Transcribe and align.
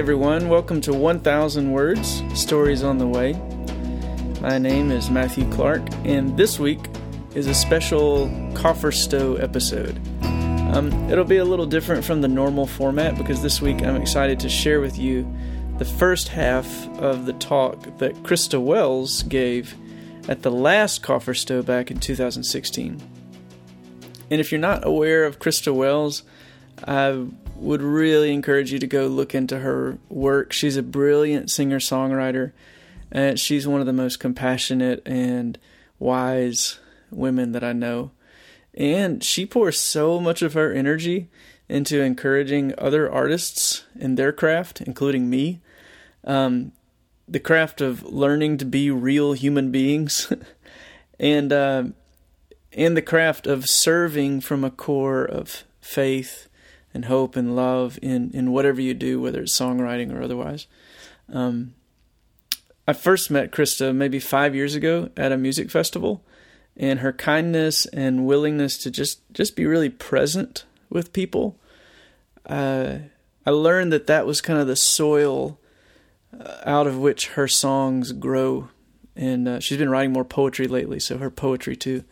everyone, 0.00 0.48
welcome 0.48 0.80
to 0.80 0.94
1000 0.94 1.72
Words 1.72 2.22
Stories 2.32 2.82
on 2.82 2.96
the 2.96 3.06
Way. 3.06 3.34
My 4.40 4.56
name 4.56 4.90
is 4.90 5.10
Matthew 5.10 5.46
Clark, 5.52 5.82
and 6.06 6.38
this 6.38 6.58
week 6.58 6.80
is 7.34 7.46
a 7.46 7.52
special 7.52 8.30
Coffer 8.54 8.92
Stowe 8.92 9.34
episode. 9.34 10.00
Um, 10.74 10.90
it'll 11.10 11.26
be 11.26 11.36
a 11.36 11.44
little 11.44 11.66
different 11.66 12.02
from 12.02 12.22
the 12.22 12.28
normal 12.28 12.66
format 12.66 13.18
because 13.18 13.42
this 13.42 13.60
week 13.60 13.82
I'm 13.82 13.96
excited 13.96 14.40
to 14.40 14.48
share 14.48 14.80
with 14.80 14.98
you 14.98 15.30
the 15.76 15.84
first 15.84 16.28
half 16.28 16.88
of 16.98 17.26
the 17.26 17.34
talk 17.34 17.98
that 17.98 18.14
Christa 18.22 18.58
Wells 18.58 19.22
gave 19.24 19.76
at 20.30 20.40
the 20.40 20.50
last 20.50 21.02
Coffer 21.02 21.34
Stowe 21.34 21.60
back 21.62 21.90
in 21.90 22.00
2016. 22.00 23.02
And 24.30 24.40
if 24.40 24.50
you're 24.50 24.62
not 24.62 24.86
aware 24.86 25.24
of 25.24 25.38
Christa 25.38 25.74
Wells, 25.74 26.22
I 26.88 27.26
would 27.60 27.82
really 27.82 28.32
encourage 28.32 28.72
you 28.72 28.78
to 28.78 28.86
go 28.86 29.06
look 29.06 29.34
into 29.34 29.58
her 29.58 29.98
work. 30.08 30.52
She's 30.52 30.76
a 30.76 30.82
brilliant 30.82 31.50
singer 31.50 31.78
songwriter, 31.78 32.52
and 33.12 33.38
she's 33.38 33.68
one 33.68 33.80
of 33.80 33.86
the 33.86 33.92
most 33.92 34.18
compassionate 34.18 35.02
and 35.06 35.58
wise 35.98 36.80
women 37.10 37.52
that 37.52 37.62
I 37.62 37.72
know. 37.72 38.12
And 38.72 39.22
she 39.22 39.44
pours 39.44 39.78
so 39.78 40.18
much 40.20 40.42
of 40.42 40.54
her 40.54 40.72
energy 40.72 41.28
into 41.68 42.00
encouraging 42.00 42.72
other 42.78 43.10
artists 43.10 43.84
in 43.94 44.14
their 44.14 44.32
craft, 44.32 44.80
including 44.80 45.28
me. 45.28 45.60
Um, 46.24 46.72
the 47.28 47.40
craft 47.40 47.80
of 47.80 48.02
learning 48.02 48.58
to 48.58 48.64
be 48.64 48.90
real 48.90 49.34
human 49.34 49.70
beings, 49.70 50.32
and 51.20 51.52
uh, 51.52 51.84
and 52.72 52.96
the 52.96 53.02
craft 53.02 53.46
of 53.46 53.68
serving 53.68 54.40
from 54.40 54.64
a 54.64 54.70
core 54.70 55.24
of 55.24 55.64
faith 55.80 56.48
and 56.92 57.04
hope 57.04 57.36
and 57.36 57.54
love 57.54 57.98
in, 58.02 58.30
in 58.32 58.52
whatever 58.52 58.80
you 58.80 58.94
do, 58.94 59.20
whether 59.20 59.42
it's 59.42 59.58
songwriting 59.58 60.12
or 60.12 60.22
otherwise. 60.22 60.66
Um, 61.32 61.74
I 62.86 62.92
first 62.92 63.30
met 63.30 63.52
Christa 63.52 63.94
maybe 63.94 64.18
five 64.18 64.54
years 64.54 64.74
ago 64.74 65.10
at 65.16 65.32
a 65.32 65.36
music 65.36 65.70
festival, 65.70 66.24
and 66.76 67.00
her 67.00 67.12
kindness 67.12 67.86
and 67.86 68.26
willingness 68.26 68.78
to 68.78 68.90
just, 68.90 69.20
just 69.32 69.54
be 69.54 69.66
really 69.66 69.90
present 69.90 70.64
with 70.88 71.12
people. 71.12 71.58
Uh, 72.46 72.98
I 73.46 73.50
learned 73.50 73.92
that 73.92 74.06
that 74.06 74.26
was 74.26 74.40
kind 74.40 74.58
of 74.58 74.66
the 74.66 74.76
soil 74.76 75.58
uh, 76.38 76.58
out 76.64 76.86
of 76.86 76.98
which 76.98 77.28
her 77.28 77.48
songs 77.48 78.12
grow. 78.12 78.68
And 79.16 79.48
uh, 79.48 79.60
she's 79.60 79.78
been 79.78 79.90
writing 79.90 80.12
more 80.12 80.24
poetry 80.24 80.66
lately, 80.66 81.00
so 81.00 81.18
her 81.18 81.30
poetry 81.30 81.76
too. 81.76 82.04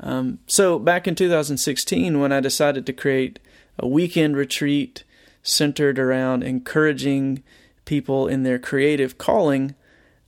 Um, 0.00 0.40
so 0.46 0.78
back 0.78 1.06
in 1.06 1.14
2016, 1.14 2.20
when 2.20 2.32
I 2.32 2.40
decided 2.40 2.86
to 2.86 2.92
create 2.92 3.38
a 3.78 3.86
weekend 3.86 4.36
retreat 4.36 5.04
centered 5.42 5.98
around 5.98 6.42
encouraging 6.42 7.42
people 7.84 8.28
in 8.28 8.42
their 8.42 8.58
creative 8.58 9.18
calling, 9.18 9.74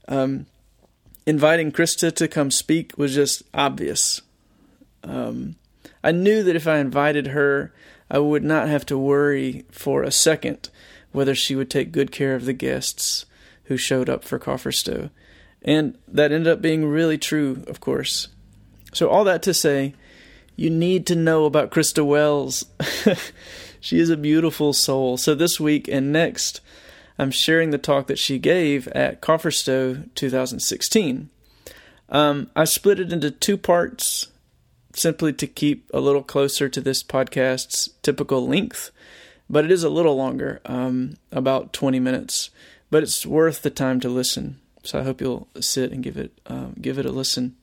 um, 0.07 0.45
inviting 1.25 1.71
Christa 1.71 2.13
to 2.15 2.27
come 2.27 2.51
speak 2.51 2.97
was 2.97 3.15
just 3.15 3.43
obvious. 3.53 4.21
Um, 5.03 5.55
I 6.03 6.11
knew 6.11 6.43
that 6.43 6.55
if 6.55 6.67
I 6.67 6.77
invited 6.77 7.27
her, 7.27 7.73
I 8.09 8.19
would 8.19 8.43
not 8.43 8.67
have 8.67 8.85
to 8.87 8.97
worry 8.97 9.65
for 9.71 10.03
a 10.03 10.11
second 10.11 10.69
whether 11.11 11.33
she 11.33 11.55
would 11.55 11.69
take 11.69 11.91
good 11.91 12.11
care 12.11 12.35
of 12.35 12.45
the 12.45 12.53
guests 12.53 13.25
who 13.65 13.77
showed 13.77 14.09
up 14.09 14.23
for 14.23 14.37
Coffer 14.37 14.71
Stowe. 14.71 15.09
And 15.61 15.97
that 16.07 16.31
ended 16.31 16.47
up 16.47 16.61
being 16.61 16.85
really 16.85 17.17
true, 17.17 17.63
of 17.67 17.79
course. 17.79 18.27
So, 18.93 19.09
all 19.09 19.23
that 19.23 19.41
to 19.43 19.53
say, 19.53 19.95
you 20.55 20.69
need 20.69 21.05
to 21.07 21.15
know 21.15 21.45
about 21.45 21.71
Christa 21.71 22.05
Wells. 22.05 22.65
she 23.79 23.99
is 23.99 24.09
a 24.09 24.17
beautiful 24.17 24.73
soul. 24.73 25.17
So 25.17 25.35
this 25.35 25.59
week 25.59 25.87
and 25.87 26.11
next, 26.11 26.61
I'm 27.17 27.31
sharing 27.31 27.69
the 27.69 27.77
talk 27.77 28.07
that 28.07 28.19
she 28.19 28.39
gave 28.39 28.87
at 28.89 29.21
Coffer 29.21 29.51
Stowe 29.51 30.03
2016. 30.15 31.29
Um, 32.09 32.49
I 32.55 32.65
split 32.65 32.99
it 32.99 33.11
into 33.11 33.31
two 33.31 33.57
parts 33.57 34.27
simply 34.93 35.33
to 35.33 35.47
keep 35.47 35.89
a 35.93 35.99
little 35.99 36.23
closer 36.23 36.69
to 36.69 36.81
this 36.81 37.03
podcast's 37.03 37.89
typical 38.01 38.47
length, 38.47 38.91
but 39.49 39.65
it 39.65 39.71
is 39.71 39.83
a 39.83 39.89
little 39.89 40.15
longer, 40.15 40.61
um, 40.65 41.15
about 41.31 41.73
20 41.73 41.99
minutes. 41.99 42.49
But 42.91 43.03
it's 43.03 43.25
worth 43.25 43.61
the 43.61 43.69
time 43.69 43.99
to 44.01 44.09
listen. 44.09 44.59
So 44.83 44.99
I 44.99 45.03
hope 45.03 45.19
you'll 45.19 45.47
sit 45.59 45.91
and 45.91 46.03
give 46.03 46.15
it 46.15 46.39
uh, 46.45 46.67
give 46.79 46.99
it 46.99 47.05
a 47.05 47.11
listen. 47.11 47.55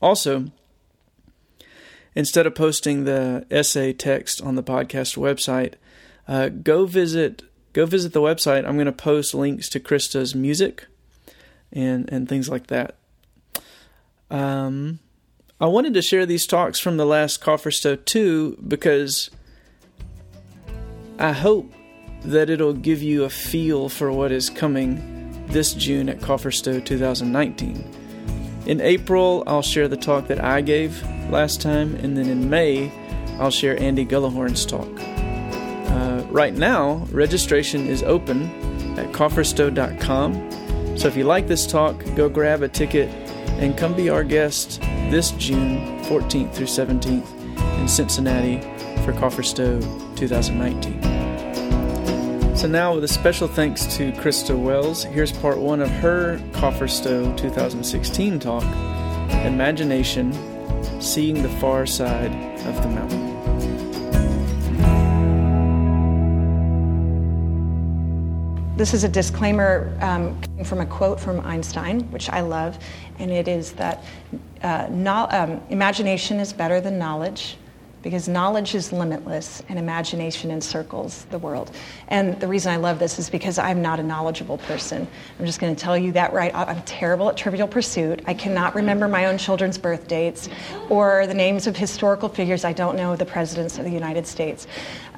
Also, 0.00 0.46
instead 2.14 2.46
of 2.46 2.54
posting 2.54 3.04
the 3.04 3.46
essay 3.50 3.92
text 3.92 4.40
on 4.42 4.54
the 4.54 4.62
podcast 4.62 5.16
website, 5.16 5.74
uh, 6.28 6.48
go 6.48 6.86
visit 6.86 7.42
go 7.72 7.86
visit 7.86 8.12
the 8.12 8.20
website. 8.20 8.66
I'm 8.66 8.76
going 8.76 8.86
to 8.86 8.92
post 8.92 9.34
links 9.34 9.68
to 9.70 9.80
Christa's 9.80 10.34
music 10.34 10.86
and 11.72 12.10
and 12.10 12.28
things 12.28 12.48
like 12.48 12.68
that. 12.68 12.96
Um, 14.30 15.00
I 15.60 15.66
wanted 15.66 15.94
to 15.94 16.02
share 16.02 16.26
these 16.26 16.46
talks 16.46 16.78
from 16.78 16.96
the 16.96 17.06
last 17.06 17.40
Coffer 17.40 17.70
Stowe 17.70 17.96
too 17.96 18.56
because 18.66 19.30
I 21.18 21.32
hope 21.32 21.72
that 22.24 22.50
it'll 22.50 22.72
give 22.72 23.02
you 23.02 23.24
a 23.24 23.30
feel 23.30 23.88
for 23.88 24.10
what 24.10 24.32
is 24.32 24.50
coming 24.50 25.46
this 25.48 25.74
June 25.74 26.08
at 26.08 26.20
Coffer 26.20 26.50
Stowe 26.50 26.80
2019. 26.80 28.03
In 28.66 28.80
April, 28.80 29.44
I'll 29.46 29.62
share 29.62 29.88
the 29.88 29.96
talk 29.96 30.26
that 30.28 30.42
I 30.42 30.62
gave 30.62 31.02
last 31.30 31.60
time, 31.60 31.94
and 31.96 32.16
then 32.16 32.28
in 32.28 32.48
May, 32.48 32.90
I'll 33.38 33.50
share 33.50 33.78
Andy 33.80 34.06
Gullahorn's 34.06 34.64
talk. 34.64 34.88
Uh, 35.90 36.24
right 36.30 36.54
now, 36.54 37.06
registration 37.10 37.86
is 37.86 38.02
open 38.02 38.98
at 38.98 39.12
cofferstowe.com. 39.12 40.50
So 40.96 41.08
if 41.08 41.16
you 41.16 41.24
like 41.24 41.46
this 41.46 41.66
talk, 41.66 42.02
go 42.14 42.28
grab 42.28 42.62
a 42.62 42.68
ticket 42.68 43.08
and 43.58 43.76
come 43.76 43.94
be 43.94 44.08
our 44.08 44.24
guest 44.24 44.80
this 45.10 45.32
June 45.32 46.00
14th 46.04 46.54
through 46.54 46.66
17th 46.66 47.80
in 47.80 47.88
Cincinnati 47.88 48.60
for 49.04 49.12
Coffer 49.12 49.42
Stowe 49.42 49.80
2019. 50.16 51.03
So 52.54 52.68
now, 52.68 52.94
with 52.94 53.02
a 53.02 53.08
special 53.08 53.48
thanks 53.48 53.84
to 53.96 54.12
Christa 54.12 54.56
Wells, 54.56 55.02
here's 55.02 55.32
part 55.32 55.58
one 55.58 55.82
of 55.82 55.90
her 55.90 56.40
Coffer 56.52 56.86
Stowe 56.86 57.34
2016 57.36 58.38
talk 58.38 58.62
Imagination 59.44 60.32
Seeing 61.02 61.42
the 61.42 61.48
Far 61.60 61.84
Side 61.84 62.32
of 62.64 62.80
the 62.80 62.88
Mountain. 62.88 63.24
This 68.76 68.94
is 68.94 69.02
a 69.02 69.08
disclaimer 69.08 69.92
um, 70.00 70.40
from 70.64 70.80
a 70.80 70.86
quote 70.86 71.18
from 71.18 71.40
Einstein, 71.40 72.08
which 72.12 72.30
I 72.30 72.40
love, 72.40 72.78
and 73.18 73.32
it 73.32 73.48
is 73.48 73.72
that 73.72 74.04
uh, 74.62 74.86
no, 74.90 75.26
um, 75.30 75.60
imagination 75.70 76.38
is 76.38 76.52
better 76.52 76.80
than 76.80 76.98
knowledge, 76.98 77.56
because 78.04 78.28
knowledge 78.28 78.74
is 78.74 78.92
limitless 78.92 79.62
and 79.70 79.78
imagination 79.78 80.50
encircles 80.50 81.24
the 81.30 81.38
world. 81.38 81.70
And 82.08 82.38
the 82.38 82.46
reason 82.46 82.70
I 82.70 82.76
love 82.76 82.98
this 82.98 83.18
is 83.18 83.30
because 83.30 83.58
I'm 83.58 83.80
not 83.80 83.98
a 83.98 84.02
knowledgeable 84.02 84.58
person. 84.58 85.08
I'm 85.40 85.46
just 85.46 85.58
going 85.58 85.74
to 85.74 85.82
tell 85.82 85.96
you 85.96 86.12
that 86.12 86.34
right. 86.34 86.54
I'm 86.54 86.82
terrible 86.82 87.30
at 87.30 87.36
trivial 87.38 87.66
pursuit. 87.66 88.22
I 88.26 88.34
cannot 88.34 88.74
remember 88.74 89.08
my 89.08 89.24
own 89.24 89.38
children's 89.38 89.78
birth 89.78 90.06
dates 90.06 90.50
or 90.90 91.26
the 91.26 91.32
names 91.32 91.66
of 91.66 91.78
historical 91.78 92.28
figures. 92.28 92.62
I 92.62 92.74
don't 92.74 92.94
know 92.94 93.16
the 93.16 93.24
presidents 93.24 93.78
of 93.78 93.86
the 93.86 93.90
United 93.90 94.26
States 94.26 94.66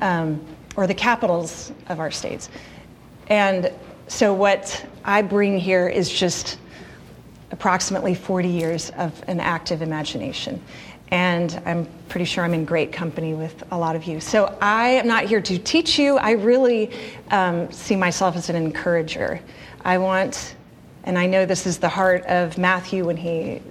um, 0.01 0.41
or 0.77 0.87
the 0.87 0.95
capitals 0.95 1.73
of 1.89 1.99
our 1.99 2.13
states. 2.13 2.51
And 3.27 3.73
so 4.07 4.33
what 4.33 4.87
I 5.05 5.23
bring 5.23 5.59
here 5.59 5.89
is 5.89 6.09
just 6.09 6.59
approximately 7.51 8.15
40 8.15 8.49
years 8.49 8.91
of 8.91 9.25
an 9.27 9.41
active 9.41 9.83
imagination 9.83 10.63
and 11.09 11.63
I'm 11.65 11.87
pretty 12.09 12.25
sure 12.25 12.45
I'm 12.45 12.55
in 12.55 12.65
great 12.65 12.93
company 12.93 13.35
with 13.35 13.63
a 13.71 13.79
lot 13.79 13.97
of 13.97 14.05
you. 14.05 14.21
So 14.21 14.57
I 14.61 14.89
am 14.91 15.07
not 15.07 15.25
here 15.25 15.41
to 15.41 15.59
teach 15.59 15.99
you. 15.99 16.17
I 16.19 16.33
really 16.33 16.91
um, 17.31 17.71
see 17.71 17.97
myself 17.97 18.37
as 18.37 18.51
an 18.51 18.57
encourager. 18.57 19.41
I 19.85 19.99
want, 19.99 20.57
and 21.05 21.17
I 21.17 21.27
know 21.27 21.47
this 21.47 21.67
is 21.67 21.79
the 21.79 21.89
heart 21.89 22.25
of 22.27 22.59
Matthew 22.59 23.05
when 23.05 23.17
he 23.17 23.63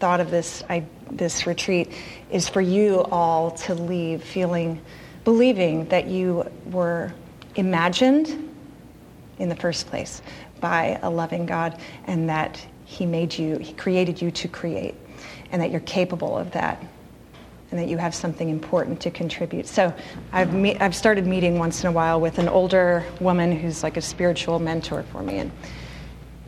thought 0.00 0.20
of 0.20 0.30
this 0.30 0.64
I, 0.68 0.84
this 1.10 1.46
retreat, 1.46 1.92
is 2.30 2.48
for 2.48 2.60
you 2.60 3.02
all 3.10 3.52
to 3.52 3.74
leave 3.74 4.24
feeling, 4.24 4.80
believing 5.24 5.84
that 5.86 6.06
you 6.06 6.50
were 6.66 7.12
imagined 7.56 8.50
in 9.38 9.48
the 9.48 9.56
first 9.56 9.86
place 9.86 10.22
by 10.60 10.98
a 11.02 11.10
loving 11.10 11.46
God, 11.46 11.80
and 12.06 12.28
that 12.28 12.64
He 12.84 13.06
made 13.06 13.36
you, 13.36 13.58
He 13.58 13.72
created 13.72 14.20
you 14.20 14.30
to 14.30 14.48
create 14.48 14.94
and 15.52 15.60
that 15.62 15.70
you're 15.70 15.80
capable 15.80 16.36
of 16.36 16.50
that 16.52 16.82
and 17.70 17.78
that 17.78 17.88
you 17.88 17.98
have 17.98 18.14
something 18.14 18.48
important 18.48 19.00
to 19.00 19.10
contribute. 19.10 19.66
So 19.66 19.94
I've, 20.32 20.52
me- 20.52 20.76
I've 20.78 20.94
started 20.94 21.26
meeting 21.26 21.58
once 21.58 21.84
in 21.84 21.88
a 21.88 21.92
while 21.92 22.20
with 22.20 22.38
an 22.38 22.48
older 22.48 23.04
woman 23.20 23.52
who's 23.52 23.82
like 23.82 23.96
a 23.96 24.02
spiritual 24.02 24.58
mentor 24.58 25.04
for 25.04 25.22
me. 25.22 25.38
And, 25.38 25.52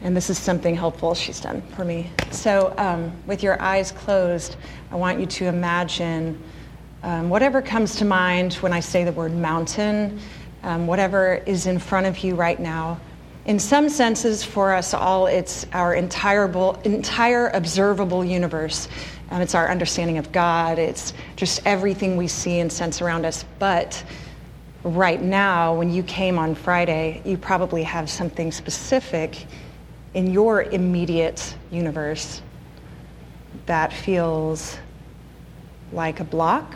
and 0.01 0.17
this 0.17 0.31
is 0.31 0.39
something 0.39 0.75
helpful 0.75 1.15
she's 1.15 1.41
done 1.41 1.63
for 1.77 1.85
me. 1.85 2.11
So, 2.33 2.75
um, 2.77 3.13
with 3.27 3.43
your 3.43 3.61
eyes 3.63 3.93
closed, 3.93 4.57
I 4.91 4.97
want 4.97 5.21
you 5.21 5.27
to 5.27 5.47
imagine 5.47 6.43
um, 7.05 7.29
whatever 7.29 7.63
comes 7.63 7.95
to 7.97 8.05
mind 8.05 8.55
when 8.55 8.73
I 8.73 8.81
say 8.81 9.05
the 9.05 9.13
word 9.13 9.33
mountain. 9.33 10.19
um, 10.63 10.87
whatever 10.87 11.43
is 11.47 11.67
in 11.67 11.79
front 11.79 12.07
of 12.07 12.19
you 12.19 12.35
right 12.35 12.59
now. 12.59 13.01
In 13.44 13.59
some 13.59 13.89
senses, 13.89 14.44
for 14.44 14.73
us 14.73 14.94
all, 14.94 15.27
it's 15.27 15.67
our 15.73 15.94
entire, 15.94 16.47
entire 16.85 17.49
observable 17.49 18.25
universe. 18.25 18.89
Um, 19.33 19.43
it's 19.43 19.56
our 19.56 19.69
understanding 19.69 20.19
of 20.19 20.31
God. 20.31 20.79
It's 20.79 21.12
just 21.35 21.61
everything 21.67 22.17
we 22.17 22.29
see 22.29 22.61
and 22.61 22.73
sense 22.73 23.03
around 23.03 23.25
us. 23.25 23.44
But 23.59 24.05
right 24.85 25.21
now, 25.21 25.75
when 25.75 25.91
you 25.91 26.05
came 26.05 26.39
on 26.39 26.55
Friday, 26.55 27.21
you 27.25 27.37
probably 27.37 27.83
have 27.83 28.09
something 28.09 28.53
specific 28.53 29.47
in 30.15 30.31
your 30.31 30.62
immediate 30.62 31.56
universe 31.73 32.43
that 33.67 33.93
feels 33.93 34.79
like 35.93 36.21
a 36.21 36.25
block 36.25 36.75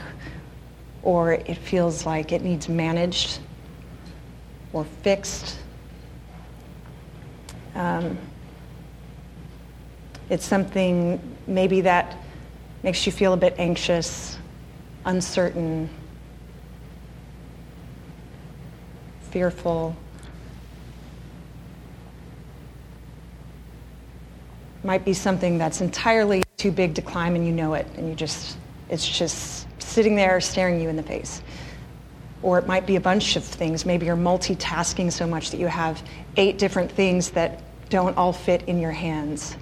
or 1.02 1.34
it 1.34 1.58
feels 1.58 2.04
like 2.04 2.32
it 2.32 2.42
needs 2.42 2.68
managed 2.68 3.38
or 4.72 4.84
fixed. 5.02 5.58
Um, 7.76 8.17
it's 10.31 10.46
something 10.46 11.20
maybe 11.46 11.82
that 11.82 12.17
makes 12.82 13.05
you 13.05 13.12
feel 13.12 13.34
a 13.34 13.37
bit 13.37 13.55
anxious, 13.58 14.38
uncertain, 15.05 15.90
fearful. 19.31 19.94
Might 24.82 25.05
be 25.05 25.12
something 25.12 25.58
that's 25.58 25.82
entirely 25.82 26.43
too 26.56 26.73
big 26.73 26.94
to 26.94 27.02
climb 27.02 27.34
and 27.34 27.46
you 27.46 27.52
know 27.52 27.75
it, 27.75 27.87
and 27.96 28.08
you 28.08 28.14
just, 28.14 28.56
it's 28.88 29.06
just 29.06 29.67
sitting 29.82 30.17
there 30.17 30.40
staring 30.40 30.81
you 30.81 30.88
in 30.88 30.96
the 30.96 31.02
face. 31.02 31.43
Or 32.46 32.60
it 32.60 32.69
might 32.69 32.87
be 32.87 32.94
a 32.94 33.00
bunch 33.00 33.34
of 33.34 33.43
things. 33.43 33.84
Maybe 33.84 34.06
you're 34.06 34.14
multitasking 34.14 35.10
so 35.10 35.26
much 35.26 35.50
that 35.50 35.58
you 35.58 35.66
have 35.66 36.00
eight 36.37 36.58
different 36.58 36.93
things 36.93 37.31
that 37.31 37.60
don't 37.88 38.16
all 38.16 38.32
fit 38.32 38.62
in 38.69 38.78
your 38.78 38.93
hands. 38.93 39.56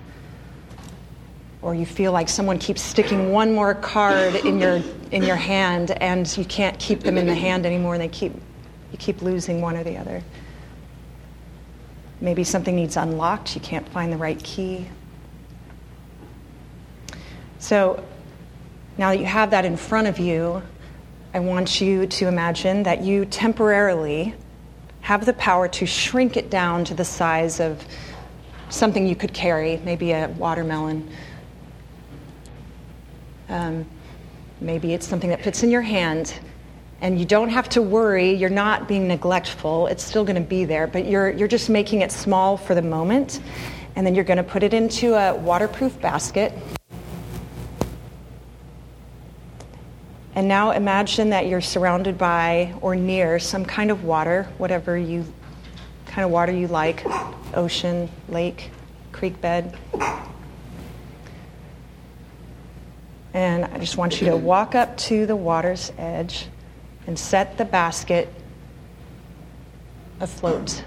Or 1.62 1.74
you 1.74 1.86
feel 1.86 2.12
like 2.12 2.28
someone 2.28 2.58
keeps 2.58 2.82
sticking 2.82 3.32
one 3.32 3.54
more 3.54 3.74
card 3.74 4.34
in 4.34 4.60
your, 4.60 4.82
in 5.12 5.22
your 5.22 5.34
hand 5.34 5.92
and 5.92 6.36
you 6.36 6.44
can't 6.44 6.78
keep 6.78 7.00
them 7.00 7.16
in 7.16 7.26
the 7.26 7.34
hand 7.34 7.64
anymore 7.64 7.94
and 7.94 8.02
they 8.02 8.08
keep, 8.08 8.34
you 8.92 8.98
keep 8.98 9.22
losing 9.22 9.62
one 9.62 9.78
or 9.78 9.82
the 9.82 9.96
other. 9.96 10.22
Maybe 12.20 12.44
something 12.44 12.76
needs 12.76 12.98
unlocked, 12.98 13.54
you 13.54 13.62
can't 13.62 13.88
find 13.88 14.12
the 14.12 14.18
right 14.18 14.42
key. 14.44 14.88
So 17.60 18.04
now 18.98 19.08
that 19.12 19.20
you 19.20 19.24
have 19.24 19.52
that 19.52 19.64
in 19.64 19.78
front 19.78 20.06
of 20.06 20.18
you, 20.18 20.62
I 21.34 21.40
want 21.40 21.80
you 21.80 22.06
to 22.06 22.28
imagine 22.28 22.84
that 22.84 23.02
you 23.02 23.24
temporarily 23.24 24.36
have 25.00 25.26
the 25.26 25.32
power 25.32 25.66
to 25.66 25.84
shrink 25.84 26.36
it 26.36 26.48
down 26.48 26.84
to 26.84 26.94
the 26.94 27.04
size 27.04 27.58
of 27.58 27.84
something 28.68 29.04
you 29.04 29.16
could 29.16 29.34
carry, 29.34 29.78
maybe 29.78 30.12
a 30.12 30.28
watermelon. 30.38 31.10
Um, 33.48 33.84
maybe 34.60 34.94
it's 34.94 35.08
something 35.08 35.28
that 35.30 35.42
fits 35.42 35.64
in 35.64 35.72
your 35.72 35.82
hand. 35.82 36.38
And 37.00 37.18
you 37.18 37.24
don't 37.24 37.48
have 37.48 37.68
to 37.70 37.82
worry, 37.82 38.32
you're 38.32 38.48
not 38.48 38.86
being 38.86 39.08
neglectful, 39.08 39.88
it's 39.88 40.04
still 40.04 40.24
going 40.24 40.40
to 40.40 40.48
be 40.48 40.64
there, 40.64 40.86
but 40.86 41.04
you're, 41.04 41.30
you're 41.30 41.48
just 41.48 41.68
making 41.68 42.02
it 42.02 42.12
small 42.12 42.56
for 42.56 42.76
the 42.76 42.82
moment. 42.82 43.40
And 43.96 44.06
then 44.06 44.14
you're 44.14 44.22
going 44.22 44.36
to 44.36 44.44
put 44.44 44.62
it 44.62 44.72
into 44.72 45.14
a 45.14 45.34
waterproof 45.34 46.00
basket. 46.00 46.52
And 50.34 50.48
now 50.48 50.72
imagine 50.72 51.30
that 51.30 51.46
you're 51.46 51.60
surrounded 51.60 52.18
by 52.18 52.74
or 52.80 52.96
near 52.96 53.38
some 53.38 53.64
kind 53.64 53.92
of 53.92 54.02
water, 54.02 54.48
whatever 54.58 54.98
you 54.98 55.24
kind 56.06 56.24
of 56.24 56.30
water 56.32 56.52
you 56.52 56.66
like 56.66 57.04
ocean, 57.54 58.08
lake, 58.28 58.70
creek 59.12 59.40
bed. 59.40 59.76
And 63.32 63.64
I 63.64 63.78
just 63.78 63.96
want 63.96 64.20
you 64.20 64.28
to 64.28 64.36
walk 64.36 64.74
up 64.74 64.96
to 64.98 65.24
the 65.26 65.36
water's 65.36 65.92
edge 65.98 66.48
and 67.06 67.16
set 67.16 67.56
the 67.56 67.64
basket 67.64 68.28
afloat. 70.20 70.82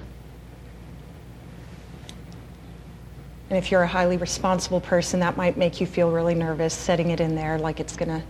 And 3.49 3.57
if 3.57 3.71
you're 3.71 3.83
a 3.83 3.87
highly 3.87 4.17
responsible 4.17 4.81
person, 4.81 5.21
that 5.21 5.37
might 5.37 5.55
make 5.55 5.79
you 5.79 5.87
feel 5.87 6.11
really 6.11 6.35
nervous 6.35 6.73
setting 6.73 7.11
it 7.11 7.21
in 7.21 7.35
there 7.35 7.57
like 7.57 7.79
it's 7.79 7.95
going 7.95 8.09
to 8.09 8.27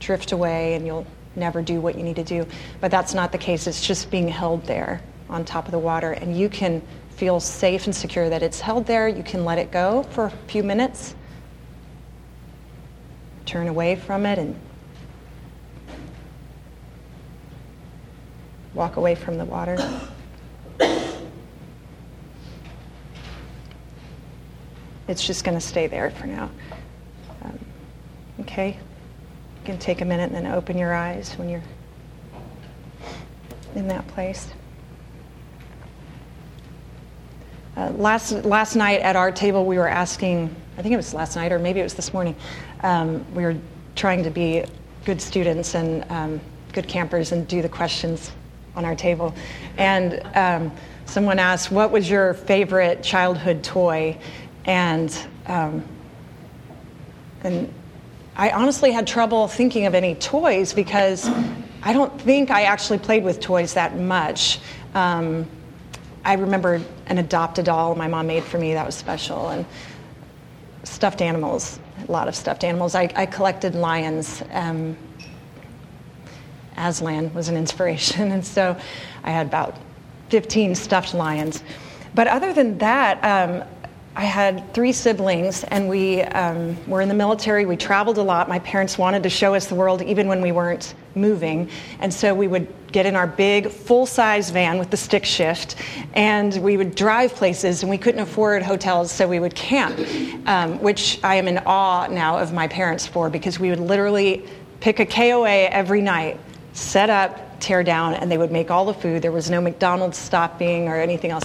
drift 0.00 0.32
away 0.32 0.74
and 0.74 0.86
you'll 0.86 1.06
never 1.34 1.62
do 1.62 1.80
what 1.80 1.96
you 1.96 2.02
need 2.02 2.16
to 2.16 2.24
do. 2.24 2.46
But 2.80 2.90
that's 2.90 3.14
not 3.14 3.32
the 3.32 3.38
case. 3.38 3.66
It's 3.66 3.86
just 3.86 4.10
being 4.10 4.28
held 4.28 4.64
there 4.64 5.00
on 5.28 5.44
top 5.44 5.66
of 5.66 5.72
the 5.72 5.78
water. 5.78 6.12
And 6.12 6.36
you 6.36 6.48
can 6.48 6.82
feel 7.10 7.40
safe 7.40 7.86
and 7.86 7.94
secure 7.94 8.28
that 8.28 8.42
it's 8.42 8.60
held 8.60 8.86
there. 8.86 9.08
You 9.08 9.22
can 9.22 9.44
let 9.44 9.58
it 9.58 9.70
go 9.70 10.02
for 10.04 10.26
a 10.26 10.30
few 10.48 10.62
minutes, 10.62 11.14
turn 13.44 13.68
away 13.68 13.96
from 13.96 14.26
it, 14.26 14.38
and 14.38 14.58
walk 18.74 18.96
away 18.96 19.14
from 19.14 19.38
the 19.38 19.44
water. 19.44 19.76
It's 25.08 25.24
just 25.24 25.44
going 25.44 25.56
to 25.56 25.64
stay 25.64 25.86
there 25.86 26.10
for 26.10 26.26
now. 26.26 26.50
Um, 27.42 27.58
okay? 28.40 28.76
Can 29.66 29.76
take 29.78 30.00
a 30.00 30.04
minute 30.04 30.32
and 30.32 30.34
then 30.34 30.46
open 30.46 30.78
your 30.78 30.94
eyes 30.94 31.32
when 31.32 31.48
you're 31.48 31.62
in 33.74 33.88
that 33.88 34.06
place. 34.08 34.48
Uh, 37.76 37.90
last, 37.90 38.44
last 38.44 38.76
night 38.76 39.00
at 39.00 39.16
our 39.16 39.32
table, 39.32 39.66
we 39.66 39.76
were 39.76 39.88
asking, 39.88 40.54
I 40.78 40.82
think 40.82 40.94
it 40.94 40.96
was 40.96 41.12
last 41.12 41.34
night 41.34 41.50
or 41.50 41.58
maybe 41.58 41.80
it 41.80 41.82
was 41.82 41.94
this 41.94 42.14
morning, 42.14 42.36
um, 42.84 43.26
we 43.34 43.42
were 43.42 43.56
trying 43.96 44.22
to 44.22 44.30
be 44.30 44.64
good 45.04 45.20
students 45.20 45.74
and 45.74 46.08
um, 46.10 46.40
good 46.72 46.86
campers 46.86 47.32
and 47.32 47.46
do 47.48 47.60
the 47.60 47.68
questions 47.68 48.30
on 48.76 48.84
our 48.84 48.94
table. 48.94 49.34
And 49.78 50.22
um, 50.36 50.72
someone 51.06 51.40
asked, 51.40 51.72
What 51.72 51.90
was 51.90 52.08
your 52.08 52.34
favorite 52.34 53.02
childhood 53.02 53.64
toy? 53.64 54.16
And, 54.64 55.16
um, 55.46 55.84
and 57.42 57.72
I 58.38 58.50
honestly 58.50 58.92
had 58.92 59.06
trouble 59.06 59.48
thinking 59.48 59.86
of 59.86 59.94
any 59.94 60.14
toys 60.14 60.74
because 60.74 61.26
I 61.82 61.94
don't 61.94 62.20
think 62.20 62.50
I 62.50 62.64
actually 62.64 62.98
played 62.98 63.24
with 63.24 63.40
toys 63.40 63.74
that 63.74 63.96
much. 63.96 64.60
Um, 64.94 65.48
I 66.22 66.34
remember 66.34 66.82
an 67.06 67.16
adopt 67.16 67.58
a 67.58 67.62
doll 67.62 67.94
my 67.94 68.08
mom 68.08 68.26
made 68.26 68.44
for 68.44 68.58
me 68.58 68.74
that 68.74 68.84
was 68.84 68.94
special, 68.94 69.48
and 69.48 69.64
stuffed 70.84 71.22
animals, 71.22 71.80
a 72.06 72.12
lot 72.12 72.28
of 72.28 72.36
stuffed 72.36 72.62
animals. 72.62 72.94
I, 72.94 73.10
I 73.16 73.24
collected 73.24 73.74
lions. 73.74 74.42
Um, 74.52 74.98
Aslan 76.76 77.32
was 77.32 77.48
an 77.48 77.56
inspiration, 77.56 78.32
and 78.32 78.44
so 78.44 78.76
I 79.24 79.30
had 79.30 79.46
about 79.46 79.76
15 80.28 80.74
stuffed 80.74 81.14
lions. 81.14 81.62
But 82.14 82.26
other 82.26 82.52
than 82.52 82.76
that, 82.78 83.22
um, 83.24 83.64
I 84.18 84.24
had 84.24 84.72
three 84.72 84.92
siblings, 84.92 85.62
and 85.64 85.90
we 85.90 86.22
um, 86.22 86.74
were 86.88 87.02
in 87.02 87.08
the 87.08 87.14
military. 87.14 87.66
We 87.66 87.76
traveled 87.76 88.16
a 88.16 88.22
lot. 88.22 88.48
My 88.48 88.60
parents 88.60 88.96
wanted 88.96 89.22
to 89.24 89.28
show 89.28 89.54
us 89.54 89.66
the 89.66 89.74
world 89.74 90.00
even 90.00 90.26
when 90.26 90.40
we 90.40 90.52
weren't 90.52 90.94
moving. 91.14 91.68
And 92.00 92.12
so 92.12 92.34
we 92.34 92.48
would 92.48 92.66
get 92.92 93.04
in 93.04 93.14
our 93.14 93.26
big, 93.26 93.68
full 93.68 94.06
size 94.06 94.48
van 94.48 94.78
with 94.78 94.90
the 94.90 94.96
stick 94.96 95.26
shift, 95.26 95.76
and 96.14 96.56
we 96.62 96.78
would 96.78 96.94
drive 96.94 97.34
places, 97.34 97.82
and 97.82 97.90
we 97.90 97.98
couldn't 97.98 98.22
afford 98.22 98.62
hotels, 98.62 99.12
so 99.12 99.28
we 99.28 99.38
would 99.38 99.54
camp, 99.54 100.00
um, 100.48 100.80
which 100.80 101.20
I 101.22 101.34
am 101.34 101.46
in 101.46 101.58
awe 101.66 102.06
now 102.06 102.38
of 102.38 102.54
my 102.54 102.68
parents 102.68 103.06
for 103.06 103.28
because 103.28 103.60
we 103.60 103.68
would 103.68 103.80
literally 103.80 104.46
pick 104.80 104.98
a 104.98 105.04
KOA 105.04 105.68
every 105.68 106.00
night, 106.00 106.40
set 106.72 107.10
up, 107.10 107.60
tear 107.60 107.82
down, 107.82 108.14
and 108.14 108.30
they 108.30 108.38
would 108.38 108.50
make 108.50 108.70
all 108.70 108.86
the 108.86 108.94
food. 108.94 109.20
There 109.20 109.30
was 109.30 109.50
no 109.50 109.60
McDonald's 109.60 110.16
stopping 110.16 110.88
or 110.88 110.96
anything 110.96 111.32
else, 111.32 111.44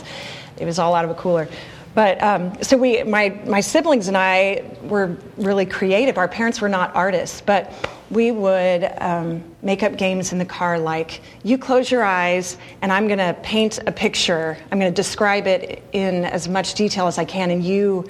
it 0.57 0.63
was 0.63 0.79
all 0.79 0.95
out 0.95 1.03
of 1.03 1.11
a 1.11 1.15
cooler. 1.15 1.49
But 1.93 2.21
um, 2.23 2.61
so 2.61 2.77
we, 2.77 3.03
my, 3.03 3.29
my 3.45 3.59
siblings 3.59 4.07
and 4.07 4.15
I 4.15 4.63
were 4.83 5.17
really 5.37 5.65
creative. 5.65 6.17
Our 6.17 6.27
parents 6.27 6.61
were 6.61 6.69
not 6.69 6.95
artists, 6.95 7.41
but 7.41 7.73
we 8.09 8.31
would 8.31 8.91
um, 8.99 9.43
make 9.61 9.83
up 9.83 9.97
games 9.97 10.31
in 10.31 10.37
the 10.37 10.45
car 10.45 10.77
like 10.79 11.21
you 11.43 11.57
close 11.57 11.89
your 11.89 12.03
eyes 12.03 12.57
and 12.81 12.91
I'm 12.91 13.07
going 13.07 13.19
to 13.19 13.33
paint 13.41 13.79
a 13.87 13.91
picture. 13.91 14.57
I'm 14.71 14.79
going 14.79 14.91
to 14.91 14.95
describe 14.95 15.47
it 15.47 15.83
in 15.91 16.25
as 16.25 16.47
much 16.47 16.73
detail 16.75 17.07
as 17.07 17.17
I 17.17 17.25
can, 17.25 17.51
and 17.51 17.63
you, 17.63 18.09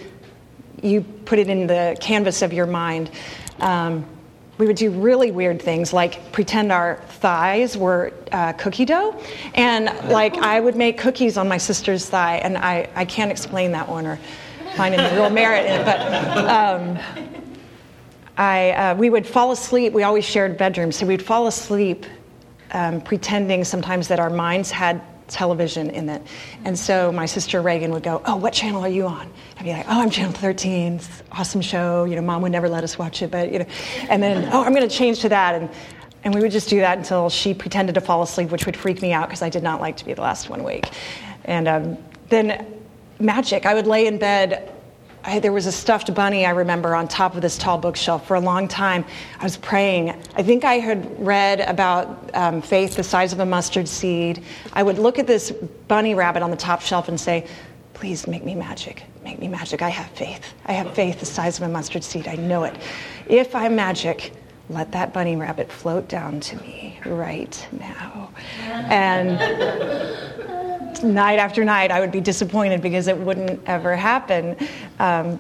you 0.82 1.02
put 1.02 1.40
it 1.40 1.50
in 1.50 1.68
the 1.68 1.98
canvas 2.00 2.42
of 2.42 2.54
your 2.54 2.66
mind. 2.68 3.12
Um, 3.60 4.06
we 4.62 4.68
would 4.68 4.76
do 4.76 4.92
really 4.92 5.32
weird 5.32 5.60
things 5.60 5.92
like 5.92 6.32
pretend 6.32 6.72
our 6.72 6.98
thighs 7.08 7.76
were 7.76 8.14
uh, 8.32 8.54
cookie 8.54 8.86
dough. 8.86 9.20
And 9.56 9.86
like 10.08 10.36
i 10.36 10.60
would 10.60 10.76
make 10.76 11.00
cookies 11.00 11.36
on 11.36 11.48
my 11.48 11.58
sister's 11.58 12.08
thigh 12.08 12.36
and 12.44 12.60
i, 12.60 12.88
I 12.94 13.04
can't 13.06 13.32
explain 13.32 13.72
that 13.72 13.90
one 13.90 14.06
or 14.06 14.20
find 14.76 14.94
any 14.94 15.16
real 15.16 15.32
merit 15.32 15.66
in 15.66 15.82
it 15.82 15.84
but 15.84 16.00
um, 16.48 17.00
I, 18.38 18.72
uh, 18.72 18.96
we 18.96 19.10
would 19.10 19.28
fall 19.28 19.52
asleep. 19.52 19.94
We 19.94 20.04
always 20.04 20.26
shared 20.26 20.60
bedrooms 20.60 20.96
so 20.96 21.08
we'd 21.08 21.24
fall 21.24 21.48
asleep 21.48 22.06
um, 22.70 23.02
pretending 23.02 23.64
sometimes 23.64 24.08
that 24.10 24.20
our 24.20 24.30
minds 24.30 24.70
had 24.70 25.02
television 25.32 25.90
in 25.90 26.10
it. 26.10 26.22
And 26.66 26.78
so 26.78 27.12
my 27.12 27.26
sister 27.26 27.62
Reagan 27.62 27.92
would 27.92 28.04
go, 28.04 28.22
Oh, 28.26 28.36
what 28.36 28.54
channel 28.54 28.84
are 28.84 28.90
you 28.90 29.08
on? 29.08 29.32
I'd 29.58 29.64
be 29.64 29.72
like, 29.72 29.86
Oh, 29.88 30.02
I'm 30.02 30.10
channel 30.10 30.34
13. 30.34 31.00
awesome 31.32 31.62
show. 31.62 32.06
You 32.06 32.16
know, 32.16 32.22
mom 32.22 32.42
would 32.42 32.52
never 32.52 32.70
let 32.70 32.84
us 32.84 32.98
watch 32.98 33.22
it, 33.22 33.32
but, 33.32 33.52
you 33.52 33.60
know, 33.60 33.66
and 34.10 34.22
then, 34.22 34.50
Oh, 34.52 34.64
I'm 34.64 34.74
going 34.74 34.88
to 34.88 34.96
change 34.96 35.20
to 35.22 35.30
that. 35.30 35.56
And, 35.56 35.70
and 36.24 36.36
we 36.36 36.42
would 36.42 36.52
just 36.52 36.70
do 36.70 36.80
that 36.80 36.98
until 36.98 37.30
she 37.30 37.54
pretended 37.54 37.96
to 37.96 38.02
fall 38.02 38.22
asleep, 38.22 38.52
which 38.52 38.66
would 38.66 38.78
freak 38.78 39.02
me 39.02 39.12
out 39.12 39.28
because 39.28 39.42
I 39.42 39.50
did 39.50 39.64
not 39.64 39.82
like 39.82 39.98
to 39.98 40.06
be 40.06 40.14
the 40.14 40.22
last 40.22 40.50
one 40.50 40.60
awake. 40.60 40.90
And 41.46 41.68
um, 41.68 41.98
then 42.30 42.66
magic. 43.20 43.66
I 43.66 43.74
would 43.74 43.88
lay 43.88 44.08
in 44.08 44.18
bed 44.18 44.72
I, 45.24 45.40
there 45.40 45.52
was 45.52 45.68
a 45.68 45.72
stuffed 45.72 46.14
bunny 46.14 46.46
I 46.46 46.52
remember 46.52 46.96
on 46.96 47.08
top 47.08 47.36
of 47.36 47.42
this 47.42 47.58
tall 47.58 47.78
bookshelf 47.78 48.26
for 48.28 48.36
a 48.36 48.40
long 48.40 48.68
time. 48.68 49.06
I 49.40 49.44
was 49.44 49.58
praying. 49.58 50.10
I 50.36 50.44
think 50.44 50.64
I 50.64 50.76
had 50.76 51.24
read 51.24 51.62
about 51.62 52.32
um, 52.34 52.62
faith 52.62 52.96
the 52.96 53.04
size 53.04 53.32
of 53.32 53.40
a 53.40 53.46
mustard 53.46 53.88
seed. 53.88 54.44
I 54.74 54.84
would 54.84 54.98
look 54.98 55.20
at 55.20 55.28
this 55.28 55.52
bunny 55.88 56.16
rabbit 56.16 56.42
on 56.42 56.50
the 56.50 56.58
top 56.58 56.82
shelf 56.82 57.08
and 57.08 57.20
say, 57.20 57.48
Please 57.94 58.26
make 58.26 58.44
me 58.44 58.56
magic. 58.56 59.04
Make 59.24 59.38
me 59.38 59.48
magic. 59.48 59.84
I 59.84 59.90
have 59.90 60.10
faith. 60.12 60.56
I 60.66 60.72
have 60.72 60.92
faith 60.96 61.20
the 61.20 61.26
size 61.28 61.58
of 61.58 61.64
a 61.64 61.72
mustard 61.72 62.04
seed. 62.04 62.28
I 62.28 62.36
know 62.36 62.64
it. 62.64 62.76
If 63.28 63.54
I'm 63.54 63.76
magic, 63.76 64.34
let 64.70 64.92
that 64.94 65.14
bunny 65.14 65.36
rabbit 65.36 65.72
float 65.72 66.08
down 66.08 66.40
to 66.40 66.56
me 66.62 67.00
right 67.06 67.68
now. 67.72 68.32
And 68.66 69.38
night 71.04 71.40
after 71.40 71.64
night, 71.64 71.92
I 71.92 72.00
would 72.00 72.12
be 72.12 72.22
disappointed 72.22 72.82
because 72.82 73.08
it 73.08 73.18
wouldn't 73.18 73.62
ever 73.68 73.96
happen. 73.96 74.56
Um, 75.00 75.40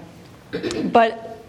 but 0.85 1.43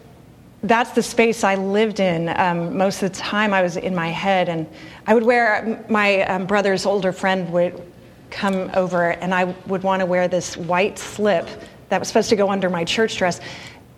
that's 0.62 0.90
the 0.92 1.02
space 1.02 1.42
I 1.44 1.56
lived 1.56 2.00
in. 2.00 2.28
Um, 2.28 2.76
most 2.76 3.02
of 3.02 3.12
the 3.12 3.18
time, 3.18 3.52
I 3.52 3.62
was 3.62 3.76
in 3.76 3.94
my 3.94 4.09
head, 4.09 4.49
and 4.49 4.66
I 5.06 5.14
would 5.14 5.25
wear 5.25 5.85
my 5.88 6.23
um, 6.23 6.47
brother's 6.47 6.87
older 6.87 7.12
friend 7.12 7.52
would 7.52 7.82
come 8.30 8.71
over, 8.75 9.11
and 9.11 9.35
I 9.35 9.44
would 9.66 9.82
want 9.82 10.00
to 10.00 10.06
wear 10.06 10.28
this 10.28 10.56
white 10.56 10.99
slip 10.99 11.49
that 11.88 11.99
was 11.99 12.09
supposed 12.09 12.30
to 12.30 12.37
go 12.37 12.50
under 12.50 12.71
my 12.71 12.85
church 12.85 13.18
dress. 13.18 13.40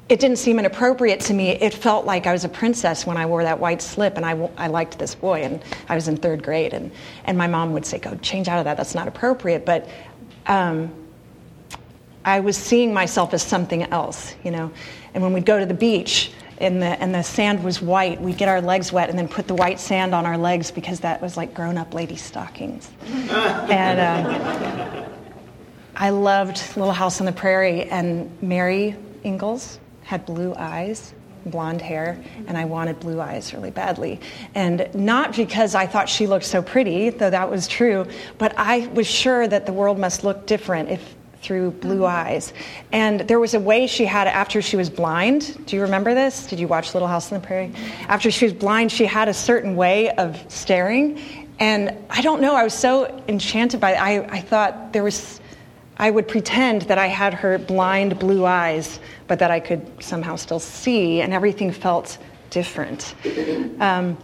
It 0.06 0.20
didn't 0.20 0.36
seem 0.36 0.58
inappropriate 0.58 1.20
to 1.20 1.34
me. 1.34 1.50
It 1.50 1.72
felt 1.72 2.04
like 2.04 2.26
I 2.26 2.32
was 2.32 2.44
a 2.44 2.48
princess 2.48 3.06
when 3.06 3.16
I 3.16 3.24
wore 3.24 3.42
that 3.42 3.58
white 3.58 3.80
slip, 3.80 4.18
and 4.18 4.26
I, 4.26 4.32
I 4.58 4.66
liked 4.66 4.98
this 4.98 5.14
boy, 5.14 5.42
and 5.42 5.62
I 5.88 5.94
was 5.94 6.08
in 6.08 6.18
third 6.18 6.42
grade. 6.42 6.74
And, 6.74 6.92
and 7.24 7.38
my 7.38 7.46
mom 7.46 7.72
would 7.72 7.86
say, 7.86 7.98
Go 7.98 8.14
change 8.16 8.46
out 8.46 8.58
of 8.58 8.64
that, 8.66 8.76
that's 8.76 8.94
not 8.94 9.08
appropriate. 9.08 9.64
But 9.64 9.88
um, 10.46 10.92
I 12.22 12.40
was 12.40 12.58
seeing 12.58 12.92
myself 12.92 13.32
as 13.32 13.42
something 13.42 13.84
else, 13.84 14.34
you 14.44 14.50
know. 14.50 14.70
And 15.14 15.22
when 15.22 15.32
we'd 15.32 15.46
go 15.46 15.58
to 15.58 15.64
the 15.64 15.72
beach 15.72 16.32
and 16.58 16.82
the, 16.82 17.00
and 17.00 17.14
the 17.14 17.22
sand 17.22 17.64
was 17.64 17.80
white, 17.80 18.20
we'd 18.20 18.36
get 18.36 18.48
our 18.48 18.60
legs 18.60 18.92
wet 18.92 19.08
and 19.08 19.18
then 19.18 19.26
put 19.26 19.46
the 19.46 19.54
white 19.54 19.80
sand 19.80 20.14
on 20.14 20.26
our 20.26 20.36
legs 20.36 20.70
because 20.70 21.00
that 21.00 21.22
was 21.22 21.38
like 21.38 21.54
grown 21.54 21.78
up 21.78 21.94
lady 21.94 22.16
stockings. 22.16 22.90
and 23.06 24.00
um, 24.00 25.06
I 25.96 26.10
loved 26.10 26.76
Little 26.76 26.92
House 26.92 27.20
on 27.20 27.26
the 27.26 27.32
Prairie, 27.32 27.84
and 27.84 28.30
Mary 28.42 28.96
Ingalls 29.24 29.78
had 30.04 30.24
blue 30.24 30.54
eyes 30.56 31.14
blonde 31.46 31.82
hair, 31.82 32.22
and 32.46 32.56
I 32.56 32.64
wanted 32.64 33.00
blue 33.00 33.20
eyes 33.20 33.52
really 33.52 33.70
badly. 33.70 34.20
And 34.54 34.88
not 34.94 35.36
because 35.36 35.74
I 35.74 35.86
thought 35.86 36.08
she 36.08 36.26
looked 36.26 36.44
so 36.44 36.62
pretty, 36.62 37.10
though 37.10 37.30
that 37.30 37.50
was 37.50 37.68
true, 37.68 38.06
but 38.38 38.54
I 38.56 38.86
was 38.88 39.06
sure 39.06 39.46
that 39.46 39.66
the 39.66 39.72
world 39.72 39.98
must 39.98 40.24
look 40.24 40.46
different 40.46 40.90
if 40.90 41.14
through 41.42 41.72
blue 41.72 42.00
mm-hmm. 42.00 42.28
eyes. 42.28 42.54
And 42.90 43.20
there 43.20 43.38
was 43.38 43.52
a 43.52 43.60
way 43.60 43.86
she 43.86 44.06
had 44.06 44.26
after 44.26 44.62
she 44.62 44.78
was 44.78 44.88
blind. 44.88 45.66
Do 45.66 45.76
you 45.76 45.82
remember 45.82 46.14
this? 46.14 46.46
Did 46.46 46.58
you 46.58 46.66
watch 46.66 46.94
Little 46.94 47.08
House 47.08 47.30
on 47.30 47.38
the 47.38 47.46
Prairie? 47.46 47.72
After 48.08 48.30
she 48.30 48.46
was 48.46 48.54
blind, 48.54 48.90
she 48.90 49.04
had 49.04 49.28
a 49.28 49.34
certain 49.34 49.76
way 49.76 50.08
of 50.12 50.42
staring. 50.48 51.20
And 51.60 51.94
I 52.08 52.22
don't 52.22 52.40
know, 52.40 52.54
I 52.54 52.64
was 52.64 52.72
so 52.72 53.22
enchanted 53.28 53.78
by 53.78 53.92
it. 53.92 54.00
I, 54.00 54.24
I 54.24 54.40
thought 54.40 54.94
there 54.94 55.04
was 55.04 55.40
I 55.96 56.10
would 56.10 56.26
pretend 56.26 56.82
that 56.82 56.98
I 56.98 57.06
had 57.06 57.34
her 57.34 57.56
blind 57.58 58.18
blue 58.18 58.44
eyes, 58.44 58.98
but 59.26 59.38
that 59.38 59.50
I 59.50 59.60
could 59.60 60.02
somehow 60.02 60.36
still 60.36 60.60
see, 60.60 61.20
and 61.20 61.32
everything 61.32 61.72
felt 61.72 62.18
different. 62.50 63.14
Um, 63.80 64.16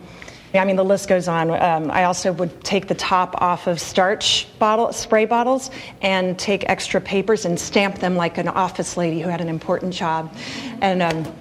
I 0.52 0.64
mean, 0.64 0.76
the 0.76 0.85
list 0.85 1.09
goes 1.09 1.28
on. 1.28 1.50
Um, 1.50 1.90
I 1.92 2.04
also 2.04 2.33
would 2.33 2.64
take 2.64 2.88
the 2.88 2.95
top 2.95 3.40
off 3.40 3.69
of 3.69 3.80
starch 3.80 4.49
bottle, 4.59 4.92
spray 4.92 5.25
bottles 5.25 5.71
and 6.02 6.37
take 6.38 6.69
extra 6.69 7.00
papers 7.00 7.45
and 7.45 7.59
stamp 7.59 7.99
them 7.99 8.16
like 8.16 8.37
an 8.37 8.49
office 8.49 8.97
lady 8.97 9.21
who 9.21 9.28
had 9.28 9.40
an 9.40 9.49
important 9.49 9.95
job. 9.95 10.35
And 10.80 11.02
um, 11.02 11.33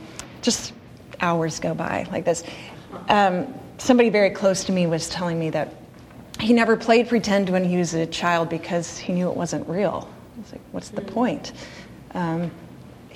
just 0.44 0.74
hours 1.22 1.60
go 1.60 1.74
by 1.74 2.08
like 2.12 2.24
this. 2.24 2.44
Um, 3.08 3.52
somebody 3.80 4.10
very 4.10 4.30
close 4.30 4.64
to 4.66 4.72
me 4.72 4.86
was 4.86 5.10
telling 5.10 5.40
me 5.40 5.50
that 5.52 5.74
he 6.40 6.54
never 6.54 6.78
played 6.78 7.10
pretend 7.10 7.50
when 7.50 7.64
he 7.64 7.78
was 7.78 7.96
a 7.96 8.06
child 8.06 8.50
because 8.50 8.98
he 8.98 9.14
knew 9.14 9.30
it 9.30 9.36
wasn't 9.36 9.68
real. 9.68 10.08
It's 10.40 10.52
like, 10.52 10.62
what's 10.72 10.90
the 10.90 11.02
point? 11.02 11.52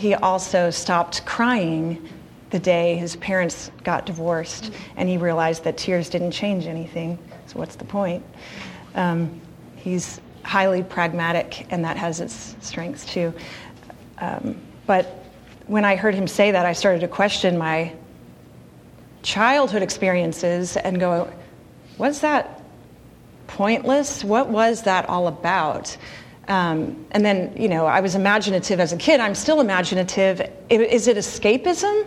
He 0.04 0.16
also 0.16 0.70
stopped 0.70 1.26
crying 1.26 2.10
the 2.50 2.60
day 2.60 2.98
his 2.98 3.16
parents 3.16 3.72
got 3.86 4.06
divorced, 4.06 4.74
and 4.98 5.08
he 5.08 5.16
realized 5.16 5.64
that 5.64 5.78
tears 5.78 6.10
didn't 6.10 6.32
change 6.32 6.66
anything. 6.66 7.18
So, 7.48 7.58
what's 7.58 7.78
the 7.78 7.86
point? 7.86 8.22
Um, 8.96 9.40
he's 9.78 10.20
highly 10.44 10.84
pragmatic, 10.84 11.68
and 11.70 11.86
that 11.86 11.96
has 11.96 12.20
its 12.20 12.54
strengths 12.60 13.06
too. 13.06 13.34
Um, 14.18 14.60
but 14.86 15.06
when 15.68 15.86
I 15.86 15.96
heard 15.96 16.16
him 16.16 16.28
say 16.28 16.52
that, 16.52 16.66
I 16.66 16.74
started 16.74 17.00
to 17.00 17.08
question 17.08 17.58
my 17.58 17.94
childhood 19.22 19.84
experiences 19.84 20.76
and 20.76 21.00
go, 21.00 21.32
was 21.98 22.20
that 22.20 22.62
pointless? 23.48 24.22
What 24.22 24.50
was 24.50 24.82
that 24.82 25.08
all 25.08 25.28
about? 25.28 25.96
Um, 26.48 27.06
and 27.12 27.24
then, 27.24 27.56
you 27.56 27.70
know, 27.70 27.86
I 27.86 28.02
was 28.02 28.16
imaginative 28.16 28.80
as 28.80 28.92
a 28.92 28.98
kid. 28.98 29.20
I'm 29.20 29.36
still 29.36 29.62
imaginative. 29.62 30.42
Is 30.70 31.08
it 31.08 31.18
escapism? 31.18 32.06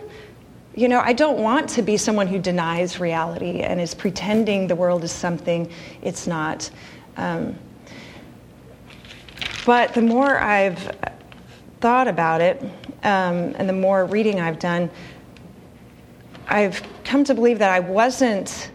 You 0.75 0.87
know, 0.87 0.99
I 0.99 1.13
don't 1.13 1.39
want 1.39 1.69
to 1.71 1.81
be 1.81 1.97
someone 1.97 2.27
who 2.27 2.37
denies 2.37 2.99
reality 2.99 3.61
and 3.61 3.81
is 3.81 3.95
pretending 3.95 4.67
the 4.67 4.75
world 4.75 5.03
is 5.03 5.11
something 5.11 5.71
it's 6.03 6.27
not. 6.27 6.69
Um, 7.15 7.57
but 9.65 9.93
the 9.95 10.03
more 10.03 10.37
I've 10.37 10.95
thought 11.81 12.07
about 12.07 12.41
it 12.41 12.61
um, 13.03 13.55
and 13.57 13.67
the 13.67 13.73
more 13.73 14.05
reading 14.05 14.39
I've 14.39 14.59
done, 14.59 14.89
I've 16.47 16.81
come 17.03 17.23
to 17.23 17.33
believe 17.33 17.59
that 17.59 17.71
I 17.71 17.79
wasn't, 17.79 18.71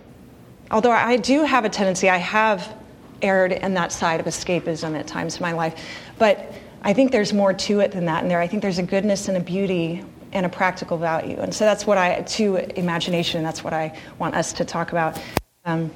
although 0.72 0.90
I 0.90 1.16
do 1.16 1.44
have 1.44 1.64
a 1.64 1.68
tendency, 1.68 2.10
I 2.10 2.18
have 2.18 2.74
erred 3.22 3.52
in 3.52 3.74
that 3.74 3.92
side 3.92 4.20
of 4.20 4.26
escapism 4.26 4.98
at 4.98 5.06
times 5.06 5.36
in 5.36 5.42
my 5.42 5.52
life. 5.52 5.80
But 6.18 6.52
I 6.82 6.92
think 6.92 7.12
there's 7.12 7.32
more 7.32 7.52
to 7.52 7.80
it 7.80 7.92
than 7.92 8.04
that 8.06 8.22
in 8.22 8.28
there. 8.28 8.40
I 8.40 8.46
think 8.46 8.62
there's 8.62 8.78
a 8.78 8.82
goodness 8.82 9.28
and 9.28 9.36
a 9.36 9.40
beauty 9.40 10.04
and 10.32 10.46
a 10.46 10.48
practical 10.48 10.96
value. 10.96 11.36
And 11.38 11.54
so 11.54 11.64
that's 11.64 11.86
what 11.86 11.98
I, 11.98 12.22
to 12.22 12.56
imagination, 12.78 13.42
that's 13.42 13.62
what 13.62 13.72
I 13.72 13.96
want 14.18 14.34
us 14.34 14.52
to 14.54 14.64
talk 14.64 14.92
about. 14.92 15.20
Um, 15.64 15.90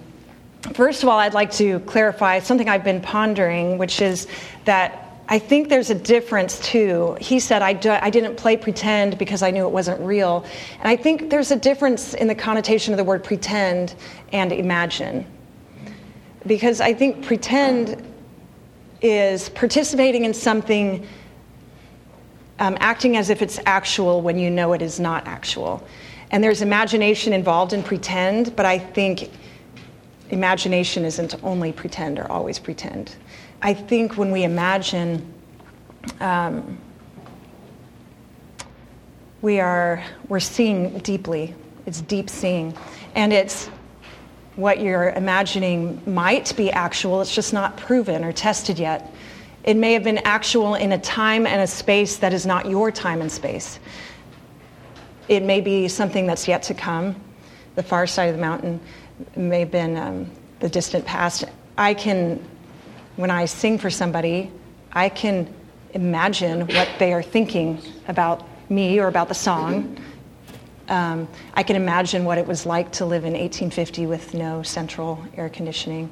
first 0.75 1.02
of 1.02 1.09
all, 1.09 1.18
I'd 1.18 1.35
like 1.35 1.50
to 1.52 1.80
clarify 1.80 2.38
something 2.38 2.68
I've 2.68 2.85
been 2.85 3.00
pondering, 3.00 3.78
which 3.78 4.00
is 4.00 4.28
that 4.64 5.02
I 5.28 5.40
think 5.40 5.68
there's 5.68 5.90
a 5.90 5.95
difference 5.95 6.61
too. 6.61 7.16
He 7.21 7.40
said, 7.40 7.62
I, 7.62 7.73
do, 7.73 7.90
I 7.90 8.11
didn't 8.11 8.37
play 8.37 8.56
pretend 8.56 9.18
because 9.18 9.42
I 9.42 9.50
knew 9.50 9.66
it 9.66 9.73
wasn't 9.73 10.00
real. 10.00 10.45
And 10.78 10.87
I 10.87 10.95
think 10.95 11.30
there's 11.30 11.50
a 11.50 11.56
difference 11.56 12.14
in 12.14 12.28
the 12.28 12.35
connotation 12.35 12.92
of 12.92 12.99
the 12.99 13.04
word 13.04 13.25
pretend 13.25 13.97
and 14.33 14.52
imagine 14.52 15.26
because 16.47 16.81
I 16.81 16.93
think 16.93 17.25
pretend 17.25 18.03
is 19.03 19.49
participating 19.50 20.25
in 20.25 20.33
something, 20.33 21.07
um, 22.59 22.76
acting 22.81 23.17
as 23.17 23.31
if 23.31 23.43
it's 23.43 23.59
actual 23.67 24.23
when 24.23 24.38
you 24.38 24.50
know 24.50 24.73
it 24.73 24.83
is 24.83 24.99
not 24.99 25.26
actual. 25.26 25.87
And 26.31 26.43
there's 26.43 26.62
imagination 26.62 27.33
involved 27.33 27.73
in 27.73 27.83
pretend, 27.83 28.57
but 28.57 28.67
I 28.67 28.79
think 28.79 29.31
imagination 30.31 31.05
isn't 31.05 31.35
only 31.45 31.73
pretend 31.73 32.19
or 32.19 32.31
always 32.31 32.59
pretend. 32.59 33.17
I 33.62 33.75
think 33.75 34.17
when 34.17 34.31
we 34.31 34.45
imagine, 34.45 35.33
um, 36.21 36.79
we 39.43 39.61
are 39.61 40.03
we're 40.29 40.41
seeing 40.41 40.99
deeply. 41.00 41.55
It's 41.87 42.00
deep 42.00 42.29
seeing, 42.29 42.76
and 43.15 43.33
it's 43.33 43.71
what 44.57 44.81
you're 44.81 45.11
imagining 45.11 46.01
might 46.07 46.57
be 46.57 46.71
actual, 46.73 47.21
it's 47.21 47.35
just 47.35 47.53
not 47.53 47.77
proven 47.77 48.25
or 48.25 48.33
tested 48.33 48.79
yet. 48.79 49.15
It 49.65 49.77
may 49.77 49.93
have 49.93 50.03
been 50.03 50.19
actual 50.19 50.75
in 50.75 50.93
a 50.93 50.99
time 50.99 51.47
and 51.47 51.61
a 51.61 51.67
space 51.67 52.17
that 52.17 52.33
is 52.33 52.47
not 52.47 52.69
your 52.69 52.91
time 52.91 53.21
and 53.21 53.31
space. 53.31 53.79
It 55.29 55.43
may 55.43 55.61
be 55.61 55.89
something 55.89 56.27
that's 56.27 56.49
yet 56.49 56.63
to 56.65 56.75
come, 56.75 57.17
the 57.75 57.83
far 57.83 58.07
side 58.07 58.27
of 58.27 58.37
the 58.37 58.41
mountain, 58.41 58.81
it 59.21 59.39
may 59.39 59.61
have 59.61 59.71
been 59.71 59.97
um, 59.97 60.31
the 60.61 60.69
distant 60.69 61.05
past. 61.05 61.45
I 61.77 61.93
can, 61.95 62.43
when 63.17 63.31
I 63.31 63.45
sing 63.45 63.79
for 63.79 63.91
somebody, 63.91 64.51
I 64.93 65.09
can 65.11 65.53
imagine 65.93 66.67
what 66.69 66.89
they 66.99 67.13
are 67.13 67.23
thinking 67.23 67.83
about 68.09 68.47
me 68.71 68.99
or 68.99 69.09
about 69.09 69.29
the 69.29 69.35
song 69.35 69.99
Um, 70.88 71.26
I 71.55 71.62
can 71.62 71.76
imagine 71.76 72.25
what 72.25 72.38
it 72.38 72.47
was 72.47 72.64
like 72.64 72.93
to 72.93 73.05
live 73.05 73.25
in 73.25 73.33
1850 73.33 74.07
with 74.07 74.35
no 74.35 74.62
central 74.62 75.23
air 75.37 75.49
conditioning. 75.49 76.11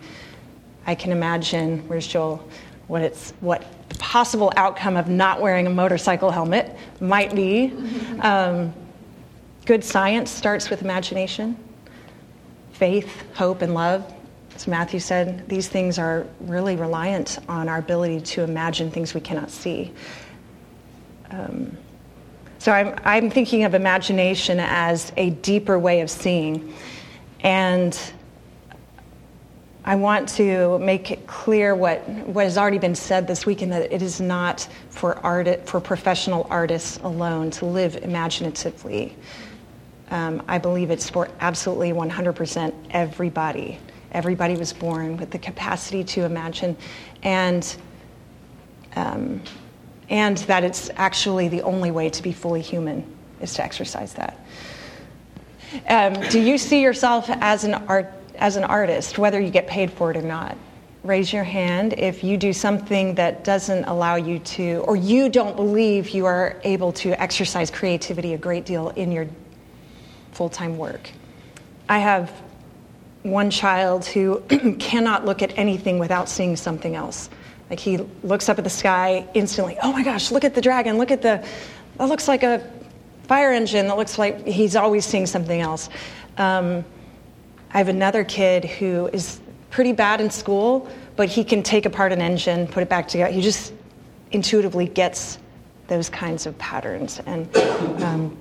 I 0.87 0.95
can 0.95 1.13
imagine, 1.13 1.87
where's 1.89 2.07
Joel, 2.07 2.47
what, 2.89 3.03
it's, 3.03 3.33
what 3.41 3.65
the 3.89 3.97
possible 3.99 4.53
outcome 4.57 4.97
of 4.97 5.09
not 5.09 5.41
wearing 5.41 5.67
a 5.67 5.71
motorcycle 5.71 6.31
helmet 6.31 6.77
might 7.01 7.35
be. 7.35 7.73
Um, 8.21 8.73
good 9.67 9.85
science 9.85 10.31
starts 10.31 10.71
with 10.71 10.81
imagination, 10.83 11.59
faith, 12.73 13.25
hope, 13.35 13.61
and 13.61 13.75
love. 13.75 14.11
As 14.55 14.67
Matthew 14.67 15.01
said, 15.01 15.47
these 15.49 15.69
things 15.69 15.99
are 15.99 16.27
really 16.41 16.77
reliant 16.77 17.39
on 17.49 17.69
our 17.69 17.79
ability 17.79 18.21
to 18.21 18.43
imagine 18.43 18.91
things 18.91 19.13
we 19.13 19.21
cannot 19.21 19.51
see. 19.51 19.93
Um, 21.31 21.77
so 22.65 22.73
I'm, 22.73 22.95
I'm 23.05 23.29
thinking 23.29 23.65
of 23.65 23.75
imagination 23.75 24.59
as 24.59 25.13
a 25.19 25.29
deeper 25.29 25.79
way 25.79 26.01
of 26.01 26.09
seeing. 26.09 26.73
And 27.41 27.95
I 29.85 29.97
want 29.97 30.31
to 30.31 30.79
make 30.79 31.11
it 31.11 31.27
clear 31.27 31.75
what, 31.75 32.09
what 32.09 32.45
has 32.45 32.57
already 32.57 32.79
been 32.79 32.95
said 32.95 33.27
this 33.27 33.45
weekend 33.45 33.71
that 33.73 33.93
it 33.93 34.01
is 34.01 34.19
not 34.19 34.67
for, 34.89 35.19
art, 35.19 35.69
for 35.69 35.79
professional 35.79 36.47
artists 36.49 36.97
alone 37.03 37.51
to 37.51 37.67
live 37.67 37.97
imaginatively. 37.97 39.15
Um, 40.09 40.43
I 40.49 40.57
believe 40.57 40.91
it's 40.91 41.11
for 41.11 41.29
absolutely 41.41 41.93
100% 41.93 42.73
everybody. 42.93 43.79
Everybody 44.13 44.57
was 44.57 44.73
born 44.73 45.19
with 45.19 45.31
the 45.31 45.39
capacity 45.39 46.03
to 46.03 46.25
imagine, 46.25 46.79
and 47.25 47.77
um, 48.97 49.43
and 50.11 50.37
that 50.39 50.65
it's 50.65 50.91
actually 50.97 51.49
the 51.49 51.63
only 51.63 51.91
way 51.91 52.11
to 52.11 52.23
be 52.23 52.33
fully 52.33 52.61
human 52.61 53.05
is 53.41 53.55
to 53.55 53.65
exercise 53.65 54.15
that. 54.15 54.39
Um, 55.89 56.15
do 56.31 56.41
you 56.41 56.59
see 56.59 56.83
yourself 56.83 57.27
as 57.29 57.65
an 57.65 57.75
art 57.75 58.13
as 58.37 58.57
an 58.57 58.65
artist, 58.65 59.17
whether 59.17 59.41
you 59.41 59.51
get 59.51 59.67
paid 59.67 59.93
for 59.93 60.11
it 60.11 60.17
or 60.17 60.23
not? 60.23 60.57
Raise 61.05 61.33
your 61.33 61.45
hand 61.45 61.95
if 61.99 62.25
you 62.25 62.37
do 62.37 62.53
something 62.53 63.15
that 63.15 63.45
doesn't 63.45 63.85
allow 63.85 64.17
you 64.17 64.39
to, 64.41 64.83
or 64.87 64.97
you 64.97 65.29
don't 65.29 65.55
believe 65.55 66.11
you 66.11 66.25
are 66.27 66.61
able 66.65 66.93
to 66.93 67.21
exercise 67.21 67.71
creativity 67.71 68.35
a 68.35 68.39
great 68.39 68.65
deal 68.65 68.89
in 68.91 69.13
your 69.13 69.27
full 70.33 70.49
time 70.49 70.79
work. 70.79 71.11
I 71.89 71.99
have 71.99 72.33
one 73.23 73.51
child 73.51 74.05
who 74.05 74.41
cannot 74.79 75.25
look 75.25 75.43
at 75.43 75.57
anything 75.59 75.99
without 75.99 76.29
seeing 76.29 76.57
something 76.57 76.95
else. 76.95 77.29
Like 77.75 77.81
he 77.81 77.97
looks 78.23 78.49
up 78.49 78.59
at 78.59 78.63
the 78.63 78.71
sky 78.71 79.27
instantly, 79.35 79.77
oh 79.83 79.91
my 79.93 80.05
gosh, 80.05 80.31
look 80.31 80.45
at 80.45 80.55
the 80.55 80.61
dragon, 80.61 80.97
look 80.97 81.11
at 81.11 81.23
the, 81.23 81.45
that 81.99 82.05
looks 82.05 82.29
like 82.29 82.45
a 82.45 82.63
fire 83.25 83.51
engine, 83.51 83.89
that 83.89 83.97
looks 83.97 84.17
like 84.17 84.47
he's 84.47 84.77
always 84.77 85.05
seeing 85.05 85.27
something 85.27 85.61
else. 85.61 85.89
Um, 86.39 86.85
I 87.73 87.79
have 87.79 87.89
another 87.89 88.23
kid 88.23 88.65
who 88.65 89.09
is 89.09 89.41
pretty 89.71 89.91
bad 89.91 90.21
in 90.21 90.31
school, 90.31 90.89
but 91.17 91.29
he 91.29 91.43
can 91.43 91.65
take 91.65 91.85
apart 91.85 92.13
an 92.13 92.23
engine, 92.23 92.69
put 92.69 92.85
it 92.85 92.89
back 92.89 93.09
together. 93.09 93.33
He 93.33 93.41
just 93.41 93.73
intuitively 94.31 94.87
gets 94.87 95.41
those 95.89 96.09
kinds 96.09 96.47
of 96.47 96.57
patterns, 96.59 97.21
and 97.27 97.57
um, 98.05 98.39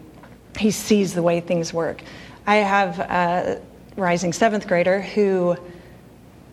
he 0.59 0.69
sees 0.69 1.15
the 1.15 1.23
way 1.23 1.39
things 1.39 1.73
work. 1.73 2.03
I 2.45 2.57
have 2.57 2.99
a 2.99 3.59
rising 3.97 4.31
seventh 4.31 4.67
grader 4.67 5.01
who 5.01 5.57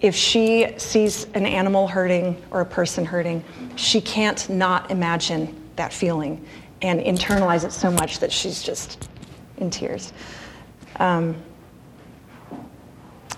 if 0.00 0.14
she 0.14 0.66
sees 0.78 1.26
an 1.34 1.44
animal 1.44 1.86
hurting 1.86 2.40
or 2.50 2.62
a 2.62 2.66
person 2.66 3.04
hurting, 3.04 3.44
she 3.76 4.00
can't 4.00 4.48
not 4.48 4.90
imagine 4.90 5.54
that 5.76 5.92
feeling 5.92 6.44
and 6.82 7.00
internalize 7.00 7.64
it 7.64 7.72
so 7.72 7.90
much 7.90 8.20
that 8.20 8.32
she's 8.32 8.62
just 8.62 9.08
in 9.58 9.70
tears. 9.70 10.12
Um, 10.96 11.36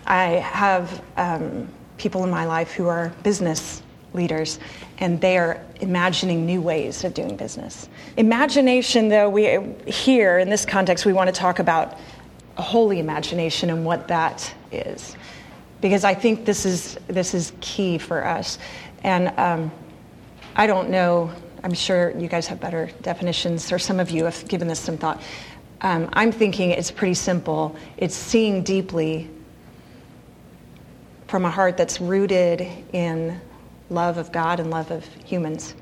I 0.06 0.24
have 0.24 1.02
um, 1.16 1.68
people 1.96 2.22
in 2.24 2.30
my 2.30 2.44
life 2.44 2.72
who 2.72 2.86
are 2.86 3.12
business 3.22 3.82
leaders, 4.14 4.60
and 4.98 5.20
they 5.20 5.38
are 5.38 5.64
imagining 5.80 6.46
new 6.46 6.60
ways 6.60 7.02
of 7.02 7.14
doing 7.14 7.36
business. 7.36 7.88
Imagination, 8.16 9.08
though, 9.08 9.28
we 9.28 9.58
here 9.86 10.38
in 10.38 10.48
this 10.48 10.66
context, 10.66 11.06
we 11.06 11.12
want 11.12 11.28
to 11.28 11.34
talk 11.34 11.58
about 11.58 11.98
a 12.56 12.62
holy 12.62 13.00
imagination 13.00 13.70
and 13.70 13.84
what 13.84 14.08
that 14.08 14.54
is 14.70 15.16
because 15.82 16.04
I 16.04 16.14
think 16.14 16.46
this 16.46 16.64
is 16.64 16.98
this 17.08 17.34
is 17.34 17.52
key 17.60 17.98
for 17.98 18.24
us. 18.24 18.58
And 19.04 19.28
um, 19.36 19.70
I 20.56 20.66
don't 20.66 20.88
know. 20.88 21.30
I'm 21.62 21.74
sure 21.74 22.16
you 22.18 22.28
guys 22.28 22.46
have 22.46 22.60
better 22.60 22.90
definitions, 23.02 23.70
or 23.70 23.78
some 23.78 24.00
of 24.00 24.10
you 24.10 24.24
have 24.24 24.48
given 24.48 24.68
this 24.68 24.80
some 24.80 24.96
thought. 24.96 25.20
Um, 25.82 26.08
I'm 26.14 26.32
thinking 26.32 26.70
it's 26.70 26.90
pretty 26.90 27.14
simple. 27.14 27.76
It's 27.96 28.14
seeing 28.14 28.62
deeply 28.62 29.28
from 31.26 31.44
a 31.44 31.50
heart 31.50 31.76
that's 31.76 32.00
rooted 32.00 32.66
in 32.92 33.40
love 33.90 34.16
of 34.18 34.32
God 34.32 34.60
and 34.60 34.70
love 34.70 34.90
of 34.90 35.04
humans. 35.24 35.74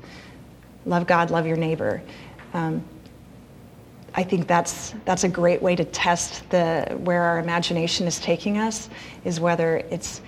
Love 0.85 1.05
God, 1.05 1.29
love 1.29 1.45
your 1.45 1.57
neighbor. 1.57 2.01
Um, 2.53 2.83
I 4.13 4.23
think 4.23 4.47
that's 4.47 4.93
that's 5.05 5.23
a 5.23 5.29
great 5.29 5.61
way 5.61 5.75
to 5.75 5.85
test 5.85 6.49
the 6.49 6.97
where 6.99 7.21
our 7.21 7.39
imagination 7.39 8.07
is 8.07 8.19
taking 8.19 8.57
us 8.57 8.89
is 9.23 9.39
whether 9.39 9.77
it's 9.89 10.21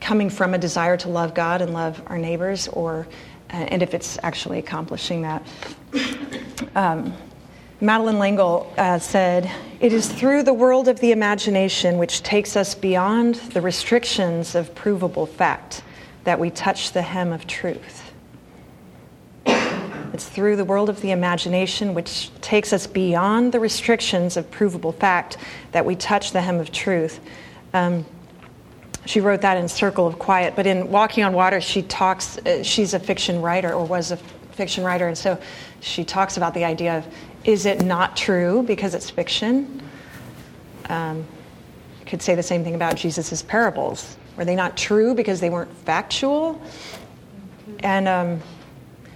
coming 0.00 0.28
from 0.28 0.52
a 0.52 0.58
desire 0.58 0.96
to 0.98 1.08
love 1.08 1.32
God 1.32 1.62
and 1.62 1.72
love 1.72 2.02
our 2.08 2.18
neighbors, 2.18 2.68
or 2.68 3.06
uh, 3.50 3.56
and 3.56 3.82
if 3.82 3.94
it's 3.94 4.18
actually 4.22 4.58
accomplishing 4.58 5.22
that. 5.22 5.42
Um, 6.76 7.12
Madeleine 7.82 8.18
L'Engle 8.18 8.72
uh, 8.78 8.98
said, 8.98 9.50
"It 9.80 9.92
is 9.92 10.10
through 10.10 10.44
the 10.44 10.54
world 10.54 10.88
of 10.88 11.00
the 11.00 11.10
imagination, 11.10 11.98
which 11.98 12.22
takes 12.22 12.56
us 12.56 12.74
beyond 12.74 13.34
the 13.34 13.60
restrictions 13.60 14.54
of 14.54 14.74
provable 14.74 15.26
fact, 15.26 15.82
that 16.24 16.38
we 16.38 16.48
touch 16.48 16.92
the 16.92 17.02
hem 17.02 17.32
of 17.32 17.46
truth." 17.46 18.01
It's 20.12 20.28
through 20.28 20.56
the 20.56 20.64
world 20.64 20.88
of 20.90 21.00
the 21.00 21.10
imagination, 21.10 21.94
which 21.94 22.30
takes 22.40 22.72
us 22.72 22.86
beyond 22.86 23.52
the 23.52 23.60
restrictions 23.60 24.36
of 24.36 24.50
provable 24.50 24.92
fact, 24.92 25.38
that 25.72 25.84
we 25.84 25.96
touch 25.96 26.32
the 26.32 26.40
hem 26.40 26.60
of 26.60 26.70
truth. 26.70 27.20
Um, 27.72 28.04
she 29.06 29.20
wrote 29.20 29.40
that 29.40 29.56
in 29.56 29.68
Circle 29.68 30.06
of 30.06 30.18
Quiet, 30.18 30.54
but 30.54 30.66
in 30.66 30.90
Walking 30.90 31.24
on 31.24 31.32
Water, 31.32 31.60
she 31.60 31.82
talks, 31.82 32.38
uh, 32.38 32.62
she's 32.62 32.94
a 32.94 33.00
fiction 33.00 33.40
writer 33.42 33.72
or 33.72 33.84
was 33.84 34.12
a 34.12 34.16
fiction 34.52 34.84
writer, 34.84 35.08
and 35.08 35.16
so 35.16 35.40
she 35.80 36.04
talks 36.04 36.36
about 36.36 36.54
the 36.54 36.64
idea 36.64 36.98
of 36.98 37.06
is 37.44 37.66
it 37.66 37.82
not 37.82 38.16
true 38.16 38.62
because 38.62 38.94
it's 38.94 39.10
fiction? 39.10 39.82
Um, 40.88 41.26
could 42.06 42.22
say 42.22 42.34
the 42.34 42.42
same 42.42 42.62
thing 42.62 42.74
about 42.74 42.94
Jesus' 42.94 43.42
parables. 43.42 44.16
Were 44.36 44.44
they 44.44 44.54
not 44.54 44.76
true 44.76 45.14
because 45.14 45.40
they 45.40 45.50
weren't 45.50 45.72
factual? 45.78 46.60
And 47.80 48.06
um, 48.06 48.40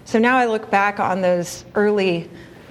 so 0.06 0.20
now 0.20 0.38
I 0.38 0.46
look 0.46 0.70
back 0.70 1.00
on 1.00 1.20
those 1.20 1.64
early 1.74 2.30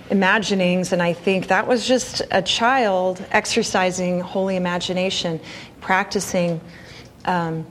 imaginings 0.09 0.93
and 0.93 1.01
I 1.01 1.11
think 1.11 1.47
that 1.47 1.67
was 1.67 1.85
just 1.85 2.21
a 2.31 2.41
child 2.41 3.23
exercising 3.31 4.21
holy 4.21 4.55
imagination, 4.55 5.41
practicing 5.81 6.61
um, 7.25 7.67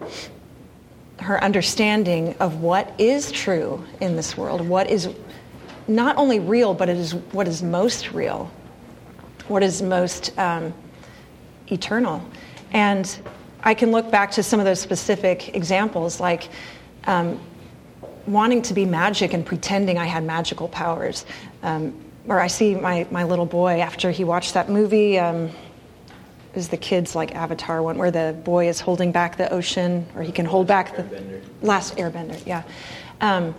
her 1.18 1.42
understanding 1.42 2.34
of 2.40 2.60
what 2.60 2.92
is 2.98 3.32
true 3.32 3.82
in 4.02 4.16
this 4.16 4.36
world, 4.36 4.60
what 4.60 4.90
is 4.90 5.08
not 5.88 6.18
only 6.18 6.40
real, 6.40 6.74
but 6.74 6.90
it 6.90 6.98
is 6.98 7.14
what 7.32 7.48
is 7.48 7.62
most 7.62 8.12
real, 8.12 8.52
what 9.48 9.62
is 9.62 9.80
most 9.80 10.38
um, 10.38 10.74
eternal. 11.72 12.22
And 12.72 13.18
I 13.62 13.72
can 13.72 13.92
look 13.92 14.10
back 14.10 14.30
to 14.32 14.42
some 14.42 14.60
of 14.60 14.66
those 14.66 14.80
specific 14.80 15.56
examples, 15.56 16.20
like 16.20 16.50
um, 17.06 17.40
wanting 18.26 18.62
to 18.62 18.74
be 18.74 18.84
magic 18.84 19.32
and 19.32 19.44
pretending 19.44 19.98
I 19.98 20.06
had 20.06 20.24
magical 20.24 20.68
powers. 20.68 21.26
Um, 21.62 22.00
or 22.26 22.40
I 22.40 22.46
see 22.46 22.74
my, 22.74 23.06
my 23.10 23.24
little 23.24 23.46
boy 23.46 23.80
after 23.80 24.10
he 24.10 24.24
watched 24.24 24.54
that 24.54 24.68
movie. 24.68 25.18
Um, 25.18 25.50
is 26.54 26.68
the 26.68 26.76
kids 26.76 27.14
like 27.14 27.34
Avatar 27.34 27.82
one 27.82 27.98
where 27.98 28.10
the 28.10 28.36
boy 28.44 28.68
is 28.68 28.80
holding 28.80 29.12
back 29.12 29.36
the 29.36 29.52
ocean, 29.52 30.06
or 30.14 30.22
he 30.22 30.32
can 30.32 30.46
hold 30.46 30.66
back 30.66 30.96
the 30.96 31.02
airbender. 31.02 31.42
last 31.62 31.96
airbender? 31.96 32.46
Yeah. 32.46 32.62
Um, 33.20 33.54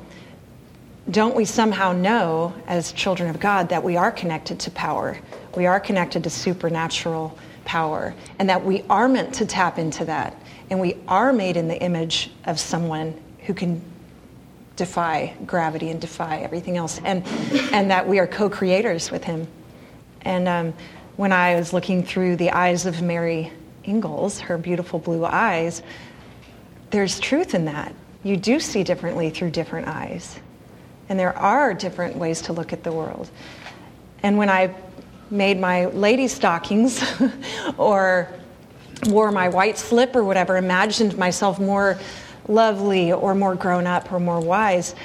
don't 1.12 1.36
we 1.36 1.46
somehow 1.46 1.92
know, 1.92 2.54
as 2.68 2.92
children 2.92 3.30
of 3.30 3.40
God, 3.40 3.70
that 3.70 3.84
we 3.84 3.96
are 3.98 4.12
connected 4.12 4.60
to 4.62 4.72
power? 4.72 5.18
We 5.56 5.66
are 5.66 5.80
connected 5.80 6.24
to 6.24 6.30
supernatural 6.30 7.38
power, 7.64 8.16
and 8.40 8.50
that 8.50 8.64
we 8.64 8.84
are 8.90 9.08
meant 9.08 9.34
to 9.36 9.46
tap 9.46 9.78
into 9.78 10.06
that. 10.06 10.36
And 10.70 10.80
we 10.80 10.98
are 11.08 11.32
made 11.32 11.58
in 11.58 11.68
the 11.68 11.80
image 11.80 12.32
of 12.46 12.60
someone 12.60 13.20
who 13.46 13.54
can 13.54 13.82
defy 14.76 15.34
gravity 15.46 15.90
and 15.90 16.02
defy 16.02 16.40
everything 16.40 16.78
else, 16.78 17.00
and, 17.04 17.26
and 17.72 17.92
that 17.92 18.08
we 18.08 18.20
are 18.20 18.28
co 18.28 18.50
creators 18.50 19.12
with 19.12 19.24
Him. 19.24 19.48
And 20.22 20.48
um, 20.48 20.74
when 21.16 21.32
I 21.32 21.56
was 21.56 21.72
looking 21.72 22.04
through 22.04 22.36
the 22.36 22.52
eyes 22.52 22.86
of 22.86 23.02
Mary 23.02 23.52
Ingalls, 23.86 24.40
her 24.40 24.58
beautiful 24.58 25.00
blue 25.00 25.24
eyes, 25.24 25.82
there's 26.90 27.20
truth 27.20 27.54
in 27.54 27.66
that. 27.66 27.94
You 28.24 28.38
do 28.38 28.60
see 28.60 28.84
differently 28.84 29.30
through 29.30 29.52
different 29.52 29.88
eyes. 29.88 30.40
And 31.08 31.20
there 31.20 31.38
are 31.38 31.74
different 31.74 32.16
ways 32.16 32.42
to 32.44 32.54
look 32.54 32.74
at 32.74 32.84
the 32.84 32.92
world. 32.92 33.30
And 34.24 34.38
when 34.38 34.50
I 34.50 34.74
made 35.30 35.60
my 35.60 35.86
lady 35.86 36.28
stockings 36.28 37.04
or 37.78 38.30
wore 39.08 39.32
my 39.32 39.50
white 39.50 39.78
slip 39.78 40.16
or 40.16 40.24
whatever, 40.24 40.58
imagined 40.58 41.18
myself 41.18 41.60
more 41.60 42.00
lovely 42.48 43.12
or 43.12 43.36
more 43.36 43.56
grown 43.56 43.88
up 43.88 44.12
or 44.12 44.20
more 44.20 44.40
wise, 44.40 44.96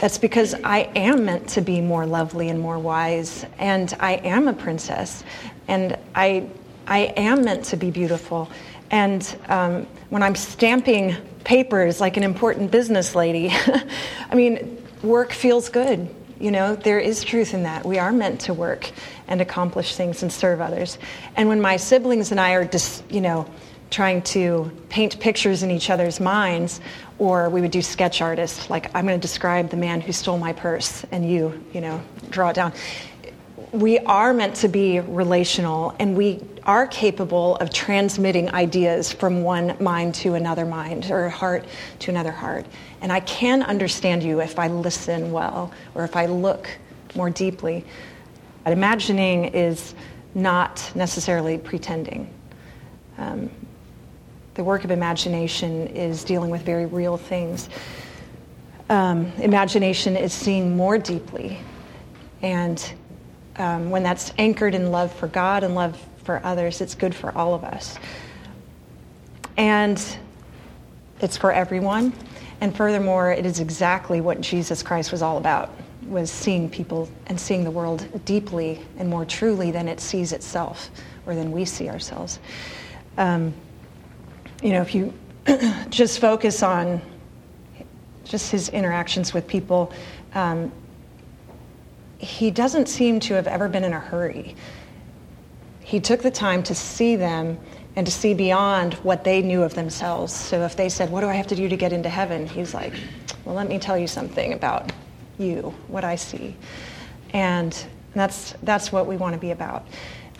that's 0.00 0.18
because 0.18 0.54
I 0.54 0.90
am 0.94 1.24
meant 1.24 1.48
to 1.50 1.60
be 1.60 1.80
more 1.80 2.06
lovely 2.06 2.48
and 2.48 2.60
more 2.60 2.78
wise, 2.78 3.46
and 3.58 3.92
I 3.98 4.14
am 4.14 4.46
a 4.46 4.52
princess, 4.52 5.24
and 5.68 5.96
I, 6.14 6.48
I 6.86 7.14
am 7.16 7.44
meant 7.44 7.64
to 7.66 7.76
be 7.76 7.90
beautiful. 7.90 8.50
And 8.90 9.36
um, 9.48 9.86
when 10.10 10.22
I'm 10.22 10.34
stamping 10.34 11.16
papers 11.44 12.00
like 12.00 12.16
an 12.16 12.22
important 12.22 12.70
business 12.70 13.14
lady, 13.14 13.50
I 14.30 14.34
mean, 14.34 14.82
work 15.02 15.32
feels 15.32 15.68
good. 15.70 16.08
You 16.38 16.50
know, 16.50 16.76
there 16.76 16.98
is 16.98 17.24
truth 17.24 17.54
in 17.54 17.62
that. 17.62 17.86
We 17.86 17.98
are 17.98 18.12
meant 18.12 18.42
to 18.42 18.54
work 18.54 18.90
and 19.26 19.40
accomplish 19.40 19.96
things 19.96 20.22
and 20.22 20.30
serve 20.30 20.60
others. 20.60 20.98
And 21.34 21.48
when 21.48 21.62
my 21.62 21.78
siblings 21.78 22.30
and 22.30 22.38
I 22.38 22.52
are 22.52 22.66
just, 22.66 23.10
you 23.10 23.22
know, 23.22 23.48
trying 23.90 24.20
to 24.22 24.70
paint 24.88 25.18
pictures 25.20 25.62
in 25.62 25.70
each 25.70 25.90
other's 25.90 26.20
minds, 26.20 26.80
or 27.18 27.48
we 27.48 27.60
would 27.60 27.70
do 27.70 27.80
sketch 27.80 28.20
artists, 28.20 28.68
like 28.68 28.94
I'm 28.94 29.06
going 29.06 29.18
to 29.18 29.22
describe 29.22 29.70
the 29.70 29.76
man 29.76 30.00
who 30.00 30.12
stole 30.12 30.38
my 30.38 30.52
purse, 30.52 31.04
and 31.12 31.28
you, 31.28 31.62
you 31.72 31.80
know, 31.80 32.00
draw 32.30 32.50
it 32.50 32.54
down. 32.54 32.72
We 33.72 33.98
are 34.00 34.34
meant 34.34 34.54
to 34.56 34.68
be 34.68 35.00
relational, 35.00 35.94
and 35.98 36.16
we 36.16 36.42
are 36.64 36.86
capable 36.86 37.56
of 37.56 37.72
transmitting 37.72 38.50
ideas 38.50 39.12
from 39.12 39.42
one 39.42 39.76
mind 39.80 40.14
to 40.16 40.34
another 40.34 40.64
mind, 40.64 41.10
or 41.10 41.28
heart 41.28 41.64
to 42.00 42.10
another 42.10 42.32
heart. 42.32 42.66
And 43.00 43.12
I 43.12 43.20
can 43.20 43.62
understand 43.62 44.22
you 44.22 44.40
if 44.40 44.58
I 44.58 44.68
listen 44.68 45.30
well, 45.32 45.72
or 45.94 46.04
if 46.04 46.16
I 46.16 46.26
look 46.26 46.68
more 47.14 47.30
deeply. 47.30 47.84
But 48.64 48.72
imagining 48.72 49.46
is 49.46 49.94
not 50.34 50.90
necessarily 50.94 51.56
pretending. 51.56 52.28
Um, 53.16 53.50
the 54.56 54.64
work 54.64 54.84
of 54.84 54.90
imagination 54.90 55.86
is 55.88 56.24
dealing 56.24 56.50
with 56.50 56.62
very 56.62 56.86
real 56.86 57.18
things. 57.18 57.68
Um, 58.88 59.26
imagination 59.38 60.16
is 60.16 60.32
seeing 60.32 60.76
more 60.76 60.96
deeply. 60.96 61.58
And 62.40 62.82
um, 63.56 63.90
when 63.90 64.02
that's 64.02 64.32
anchored 64.38 64.74
in 64.74 64.90
love 64.90 65.12
for 65.12 65.28
God 65.28 65.62
and 65.62 65.74
love 65.74 66.02
for 66.24 66.40
others, 66.42 66.80
it's 66.80 66.94
good 66.94 67.14
for 67.14 67.36
all 67.36 67.54
of 67.54 67.64
us. 67.64 67.98
And 69.58 70.02
it's 71.20 71.36
for 71.36 71.52
everyone. 71.52 72.14
And 72.62 72.74
furthermore, 72.74 73.32
it 73.32 73.44
is 73.44 73.60
exactly 73.60 74.22
what 74.22 74.40
Jesus 74.40 74.82
Christ 74.82 75.12
was 75.12 75.20
all 75.20 75.36
about 75.36 75.70
was 76.06 76.30
seeing 76.30 76.70
people 76.70 77.10
and 77.26 77.38
seeing 77.38 77.64
the 77.64 77.70
world 77.70 78.06
deeply 78.24 78.80
and 78.96 79.08
more 79.08 79.24
truly 79.24 79.70
than 79.70 79.88
it 79.88 80.00
sees 80.00 80.32
itself 80.32 80.88
or 81.26 81.34
than 81.34 81.50
we 81.50 81.64
see 81.64 81.90
ourselves. 81.90 82.38
Um, 83.18 83.52
you 84.62 84.70
know, 84.70 84.82
if 84.82 84.94
you 84.94 85.12
just 85.90 86.20
focus 86.20 86.62
on 86.62 87.00
just 88.24 88.50
his 88.50 88.68
interactions 88.70 89.32
with 89.32 89.46
people, 89.46 89.92
um, 90.34 90.72
he 92.18 92.50
doesn't 92.50 92.88
seem 92.88 93.20
to 93.20 93.34
have 93.34 93.46
ever 93.46 93.68
been 93.68 93.84
in 93.84 93.92
a 93.92 94.00
hurry. 94.00 94.56
He 95.80 96.00
took 96.00 96.22
the 96.22 96.30
time 96.30 96.62
to 96.64 96.74
see 96.74 97.16
them 97.16 97.58
and 97.94 98.06
to 98.06 98.12
see 98.12 98.34
beyond 98.34 98.94
what 98.94 99.24
they 99.24 99.40
knew 99.40 99.62
of 99.62 99.74
themselves. 99.74 100.32
So 100.32 100.62
if 100.62 100.76
they 100.76 100.88
said, 100.88 101.10
What 101.10 101.20
do 101.20 101.28
I 101.28 101.34
have 101.34 101.46
to 101.48 101.56
do 101.56 101.68
to 101.68 101.76
get 101.76 101.92
into 101.92 102.08
heaven? 102.08 102.46
He's 102.46 102.74
like, 102.74 102.92
Well, 103.44 103.54
let 103.54 103.68
me 103.68 103.78
tell 103.78 103.96
you 103.96 104.06
something 104.06 104.52
about 104.52 104.92
you, 105.38 105.74
what 105.88 106.04
I 106.04 106.16
see. 106.16 106.56
And 107.32 107.76
that's, 108.14 108.54
that's 108.62 108.90
what 108.92 109.06
we 109.06 109.16
want 109.16 109.34
to 109.34 109.40
be 109.40 109.50
about. 109.50 109.86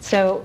So 0.01 0.45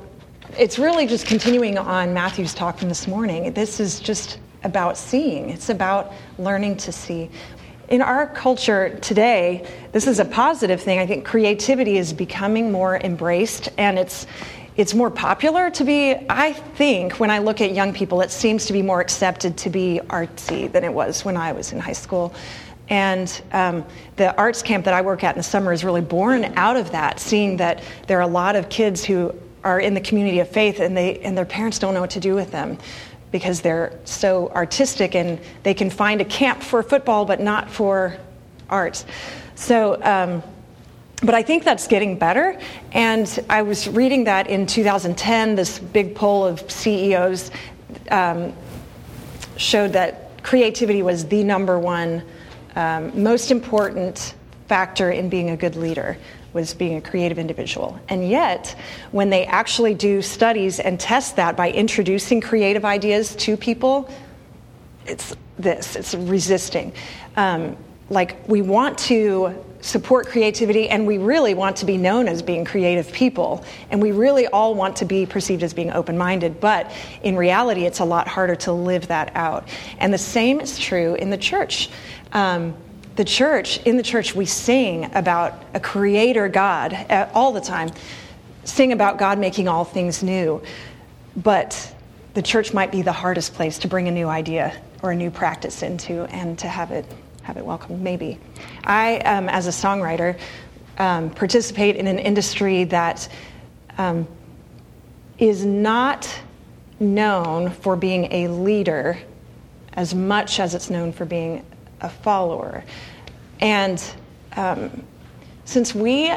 it's 0.58 0.78
really 0.78 1.08
just 1.08 1.26
continuing 1.26 1.78
on 1.78 2.14
Matthew's 2.14 2.54
talk 2.54 2.78
from 2.78 2.90
this 2.90 3.08
morning. 3.08 3.54
This 3.54 3.80
is 3.80 4.00
just 4.00 4.40
about 4.64 4.98
seeing, 4.98 5.50
it's 5.50 5.70
about 5.70 6.14
learning 6.38 6.78
to 6.78 6.92
see. 6.92 7.30
In 7.90 8.02
our 8.02 8.28
culture 8.28 8.98
today, 9.00 9.68
this 9.92 10.08
is 10.08 10.20
a 10.20 10.26
positive 10.26 10.82
thing. 10.82 11.00
I 11.00 11.06
think 11.06 11.26
creativity 11.26 11.98
is 11.98 12.14
becoming 12.14 12.72
more 12.72 12.98
embraced 12.98 13.70
and 13.78 13.98
it's 13.98 14.28
it's 14.78 14.94
more 14.94 15.12
popular 15.12 15.70
to 15.70 15.84
be 15.84 16.16
i 16.30 16.54
think 16.54 17.20
when 17.20 17.30
i 17.30 17.40
look 17.40 17.60
at 17.60 17.74
young 17.74 17.92
people 17.92 18.22
it 18.22 18.32
seems 18.32 18.66
to 18.66 18.72
be 18.72 18.82
more 18.82 19.02
accepted 19.02 19.58
to 19.58 19.70
be 19.70 20.00
artsy 20.08 20.72
than 20.72 20.86
it 20.86 20.94
was 20.94 21.26
when 21.26 21.36
i 21.36 21.52
was 21.52 21.74
in 21.74 21.80
high 21.80 21.92
school 21.92 22.34
and 22.88 23.42
um, 23.52 23.84
the 24.16 24.34
arts 24.38 24.62
camp 24.62 24.86
that 24.86 24.94
i 24.94 25.02
work 25.02 25.26
at 25.26 25.36
in 25.36 25.40
the 25.40 25.44
summer 25.44 25.74
is 25.74 25.84
really 25.84 26.00
born 26.00 26.46
out 26.56 26.78
of 26.78 26.90
that 26.90 27.20
seeing 27.20 27.58
that 27.58 27.84
there 28.08 28.18
are 28.18 28.22
a 28.22 28.28
lot 28.28 28.56
of 28.56 28.70
kids 28.70 29.04
who 29.04 29.36
are 29.64 29.80
in 29.80 29.94
the 29.94 30.02
community 30.02 30.40
of 30.40 30.50
faith 30.50 30.80
and, 30.80 30.96
they, 30.96 31.20
and 31.20 31.38
their 31.38 31.46
parents 31.46 31.80
don't 31.80 31.94
know 31.94 32.02
what 32.02 32.12
to 32.12 32.20
do 32.20 32.36
with 32.36 32.52
them 32.52 32.78
because 33.32 33.62
they're 33.62 33.98
so 34.04 34.50
artistic 34.50 35.16
and 35.16 35.40
they 35.64 35.74
can 35.74 35.90
find 35.90 36.20
a 36.22 36.26
camp 36.26 36.62
for 36.62 36.84
football 36.84 37.26
but 37.26 37.40
not 37.40 37.70
for 37.70 38.18
arts. 38.70 39.06
So, 39.56 40.02
um, 40.04 40.44
but 41.24 41.36
I 41.36 41.44
think 41.44 41.64
that's 41.64 41.88
getting 41.88 42.18
better. 42.18 42.60
And 42.94 43.46
I 43.50 43.62
was 43.62 43.88
reading 43.88 44.24
that 44.24 44.48
in 44.48 44.66
2010, 44.66 45.56
this 45.56 45.78
big 45.78 46.16
poll 46.16 46.46
of 46.46 46.70
CEOs 46.72 47.52
um, 48.10 48.54
showed 49.58 49.94
that 49.94 50.44
creativity 50.44 51.04
was 51.04 51.26
the 51.28 51.44
number 51.44 51.78
one 51.78 52.24
um, 52.76 53.22
most 53.22 53.52
important 53.52 54.34
factor 54.68 55.12
in 55.12 55.30
being 55.30 55.52
a 55.52 55.58
good 55.58 55.76
leader 55.76 56.18
was 56.54 56.74
being 56.74 56.98
a 56.98 57.02
creative 57.02 57.40
individual. 57.40 58.00
And 58.10 58.28
yet, 58.28 58.76
when 59.12 59.30
they 59.30 59.46
actually 59.46 59.94
do 59.94 60.22
studies 60.22 60.80
and 60.80 61.00
test 61.00 61.36
that 61.38 61.56
by 61.56 61.72
introducing 61.72 62.42
creative 62.42 62.86
ideas 62.86 63.36
to 63.38 63.58
people, 63.58 64.10
it's 65.06 65.36
this 65.58 65.96
it's 65.96 66.14
resisting. 66.14 66.94
Um, 67.36 67.78
like, 68.10 68.48
we 68.48 68.62
want 68.62 68.98
to 69.00 69.64
support 69.82 70.28
creativity 70.28 70.90
and 70.90 71.08
we 71.08 71.18
really 71.18 71.54
want 71.54 71.76
to 71.78 71.86
be 71.86 71.98
known 71.98 72.28
as 72.28 72.42
being 72.42 72.64
creative 72.64 73.12
people 73.12 73.66
and 73.90 74.02
we 74.02 74.12
really 74.12 74.48
all 74.48 74.76
want 74.76 74.96
to 74.96 75.06
be 75.06 75.26
perceived 75.26 75.64
as 75.64 75.74
being 75.74 75.92
open-minded 75.92 76.60
but 76.60 76.92
in 77.24 77.36
reality 77.36 77.86
it's 77.86 78.00
a 78.00 78.06
lot 78.06 78.28
harder 78.28 78.56
to 78.56 78.72
live 78.72 79.08
that 79.08 79.36
out 79.36 79.68
and 79.98 80.14
the 80.14 80.20
same 80.20 80.60
is 80.60 80.78
true 80.78 81.16
in 81.16 81.32
the 81.32 81.38
church 81.38 81.90
um, 82.34 82.76
the 83.16 83.26
church, 83.26 83.82
in 83.84 83.98
the 83.98 84.04
church, 84.04 84.34
we 84.34 84.46
sing 84.46 85.14
about 85.14 85.64
a 85.74 85.80
creator 85.80 86.48
God 86.48 86.94
uh, 86.94 87.30
all 87.34 87.52
the 87.52 87.62
time, 87.62 87.92
sing 88.64 88.94
about 88.94 89.18
God 89.18 89.38
making 89.38 89.68
all 89.68 89.84
things 89.84 90.24
new. 90.24 90.62
But 91.36 91.94
the 92.34 92.42
church 92.42 92.74
might 92.74 92.92
be 92.92 93.02
the 93.02 93.12
hardest 93.12 93.54
place 93.54 93.78
to 93.80 93.88
bring 93.88 94.08
a 94.08 94.12
new 94.12 94.28
idea 94.28 94.82
or 95.04 95.12
a 95.12 95.16
new 95.16 95.30
practice 95.30 95.84
into 95.84 96.24
and 96.26 96.58
to 96.60 96.68
have 96.68 96.92
it, 96.92 97.06
have 97.44 97.58
it 97.58 97.66
welcomed, 97.66 98.02
maybe. 98.02 98.40
I, 98.84 99.18
um, 99.20 99.50
as 99.50 99.68
a 99.68 99.72
songwriter, 99.72 100.40
um, 100.98 101.30
participate 101.32 101.96
in 101.96 102.08
an 102.08 102.20
industry 102.20 102.86
that 102.86 103.28
um, 103.98 104.28
is 105.38 105.66
not 105.66 106.30
known 107.00 107.72
for 107.72 107.96
being 107.96 108.32
a 108.32 108.48
leader 108.48 109.18
as 109.94 110.16
much 110.16 110.60
as 110.60 110.74
it's 110.76 110.90
known 110.90 111.12
for 111.12 111.26
being 111.26 111.66
a 112.02 112.10
follower. 112.10 112.84
And 113.60 114.04
um, 114.56 115.04
since 115.66 115.96
we, 115.96 116.32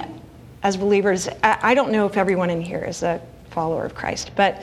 as 0.62 0.76
believers, 0.76 1.28
I, 1.42 1.58
I, 1.62 1.74
don't 1.74 1.90
know 1.90 2.06
if 2.06 2.16
everyone 2.16 2.50
in 2.50 2.60
here 2.60 2.84
is 2.84 3.02
a 3.02 3.20
follower 3.50 3.84
of 3.84 3.94
Christ, 3.94 4.30
but 4.36 4.62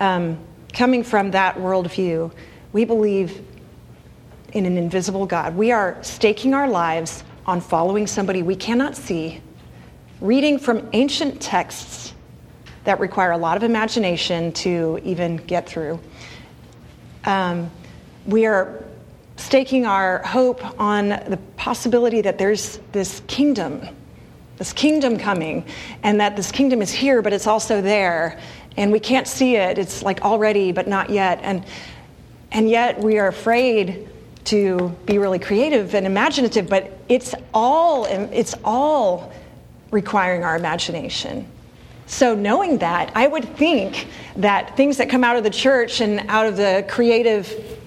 um, 0.00 0.38
coming 0.72 1.04
from 1.04 1.30
that 1.32 1.56
worldview, 1.56 2.32
we 2.72 2.84
believe 2.84 3.44
in 4.52 4.66
an 4.66 4.76
invisible 4.76 5.26
God. 5.26 5.54
We 5.54 5.72
are 5.72 6.02
staking 6.02 6.54
our 6.54 6.68
lives 6.68 7.24
on 7.46 7.60
following 7.60 8.06
somebody 8.06 8.42
we 8.42 8.56
cannot 8.56 8.96
see, 8.96 9.40
reading 10.20 10.58
from 10.58 10.88
ancient 10.92 11.40
texts 11.40 12.14
that 12.84 13.00
require 13.00 13.32
a 13.32 13.38
lot 13.38 13.56
of 13.56 13.62
imagination 13.62 14.52
to 14.52 15.00
even 15.04 15.36
get 15.36 15.68
through. 15.68 16.00
Um, 17.24 17.70
we 18.26 18.46
are 18.46 18.84
staking 19.38 19.86
our 19.86 20.18
hope 20.24 20.62
on 20.80 21.08
the 21.08 21.38
possibility 21.56 22.20
that 22.20 22.38
there's 22.38 22.78
this 22.92 23.22
kingdom, 23.28 23.88
this 24.58 24.72
kingdom 24.72 25.16
coming, 25.16 25.64
and 26.02 26.20
that 26.20 26.36
this 26.36 26.50
kingdom 26.50 26.82
is 26.82 26.90
here, 26.90 27.22
but 27.22 27.32
it's 27.32 27.46
also 27.46 27.80
there, 27.80 28.38
and 28.76 28.92
we 28.92 29.00
can't 29.00 29.26
see 29.26 29.56
it. 29.56 29.78
It's 29.78 30.02
like 30.02 30.22
already, 30.22 30.72
but 30.72 30.88
not 30.88 31.08
yet. 31.08 31.38
And, 31.42 31.64
and 32.50 32.68
yet 32.68 32.98
we 33.00 33.18
are 33.18 33.28
afraid 33.28 34.08
to 34.46 34.88
be 35.06 35.18
really 35.18 35.38
creative 35.38 35.94
and 35.94 36.04
imaginative, 36.04 36.68
but 36.68 36.98
it's 37.08 37.34
all, 37.54 38.06
it's 38.06 38.54
all 38.64 39.32
requiring 39.90 40.44
our 40.44 40.56
imagination. 40.56 41.46
So, 42.06 42.34
knowing 42.34 42.78
that, 42.78 43.12
I 43.14 43.26
would 43.26 43.44
think 43.56 44.06
that 44.36 44.76
things 44.78 44.96
that 44.96 45.10
come 45.10 45.22
out 45.22 45.36
of 45.36 45.44
the 45.44 45.50
church 45.50 46.00
and 46.00 46.20
out 46.28 46.46
of 46.46 46.56
the 46.56 46.86
creative 46.88 47.77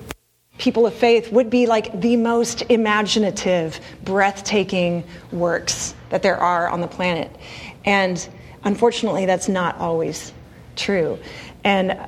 people 0.62 0.86
of 0.86 0.94
faith 0.94 1.32
would 1.32 1.50
be 1.50 1.66
like 1.66 2.00
the 2.00 2.16
most 2.16 2.62
imaginative, 2.70 3.80
breathtaking 4.04 5.04
works 5.32 5.96
that 6.10 6.22
there 6.22 6.38
are 6.38 6.70
on 6.70 6.82
the 6.82 6.88
planet. 6.88 7.36
And 7.84 8.26
unfortunately, 8.64 9.26
that's 9.26 9.50
not 9.50 9.76
always 9.80 10.32
true. 10.76 11.18
And 11.64 12.00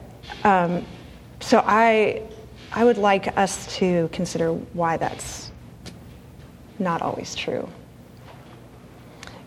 um, 0.43 0.85
so 1.39 1.63
I, 1.65 2.21
I 2.71 2.85
would 2.85 2.99
like 2.99 3.35
us 3.37 3.75
to 3.77 4.07
consider 4.13 4.53
why 4.53 4.97
that's 4.97 5.51
not 6.77 7.01
always 7.01 7.33
true. 7.33 7.67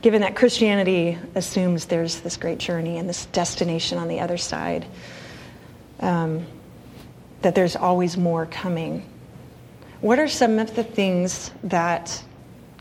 Given 0.03 0.23
that 0.23 0.35
Christianity 0.35 1.17
assumes 1.37 1.87
there's 1.87 2.21
this 2.21 2.37
great 2.37 2.59
journey 2.59 2.99
and 2.99 3.09
this 3.09 3.27
destination 3.27 3.99
on 3.99 4.09
the 4.09 4.19
other 4.19 4.37
side, 4.37 4.85
um, 6.01 6.45
that 7.47 7.55
there's 7.55 7.77
always 7.77 8.17
more 8.17 8.45
coming. 8.47 9.05
What 10.01 10.19
are 10.19 10.27
some 10.27 10.59
of 10.59 10.75
the 10.75 10.83
things 10.83 11.53
that 11.63 12.21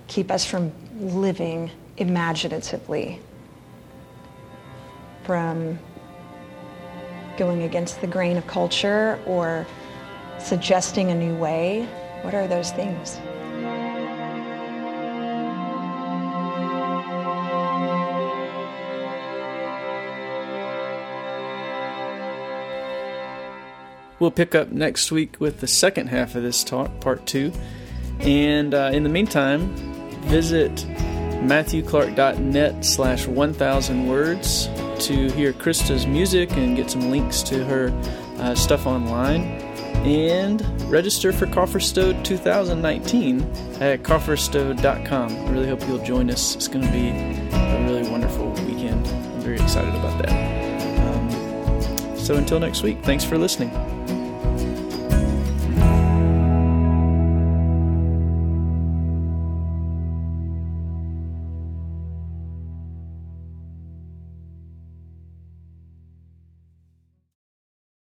keep 0.08 0.32
us 0.32 0.44
from 0.44 0.72
living 1.00 1.70
imaginatively? 1.98 3.22
From 5.24 5.78
going 7.38 7.62
against 7.62 8.02
the 8.02 8.08
grain 8.08 8.38
of 8.38 8.48
culture 8.48 9.20
or 9.28 9.68
suggesting 10.40 11.12
a 11.12 11.16
new 11.16 11.36
way? 11.36 11.88
What 12.24 12.34
are 12.34 12.48
those 12.48 12.72
things? 12.72 13.20
We'll 24.20 24.32
pick 24.32 24.56
up 24.56 24.72
next 24.72 25.12
week 25.12 25.40
with 25.40 25.60
the 25.60 25.68
second 25.68 26.08
half 26.08 26.36
of 26.36 26.44
this 26.44 26.64
talk, 26.64 27.00
part 27.02 27.26
two. 27.26 27.52
And 28.20 28.74
uh, 28.74 28.92
in 28.94 29.04
the 29.04 29.10
meantime, 29.10 29.76
visit 30.24 30.72
matthewclark.net 31.44 32.86
slash 32.86 33.28
1000 33.28 34.08
words 34.08 34.68
to 35.00 35.30
hear 35.32 35.54
Christa's 35.54 36.08
music 36.08 36.52
and 36.54 36.76
get 36.76 36.90
some 36.90 37.12
links 37.12 37.44
to 37.44 37.64
her 37.66 37.90
uh, 38.40 38.56
stuff 38.56 38.88
online. 38.88 39.42
And 40.06 40.62
register 40.90 41.34
for 41.34 41.48
Cofferstow 41.48 42.24
2019 42.24 43.42
at 43.82 44.04
cofferstow.com. 44.04 45.32
I 45.32 45.50
really 45.50 45.68
hope 45.68 45.82
you'll 45.88 46.04
join 46.04 46.30
us. 46.30 46.56
It's 46.56 46.68
going 46.68 46.86
to 46.86 46.92
be 46.92 47.10
a 47.10 47.86
really 47.88 48.10
wonderful 48.10 48.52
weekend. 48.52 49.06
I'm 49.08 49.42
very 49.42 49.56
excited 49.56 49.96
about 49.96 50.24
that. 50.24 51.06
Um, 51.08 52.18
so 52.18 52.36
until 52.36 52.60
next 52.60 52.84
week, 52.84 53.00
thanks 53.04 53.24
for 53.24 53.38
listening. 53.38 53.95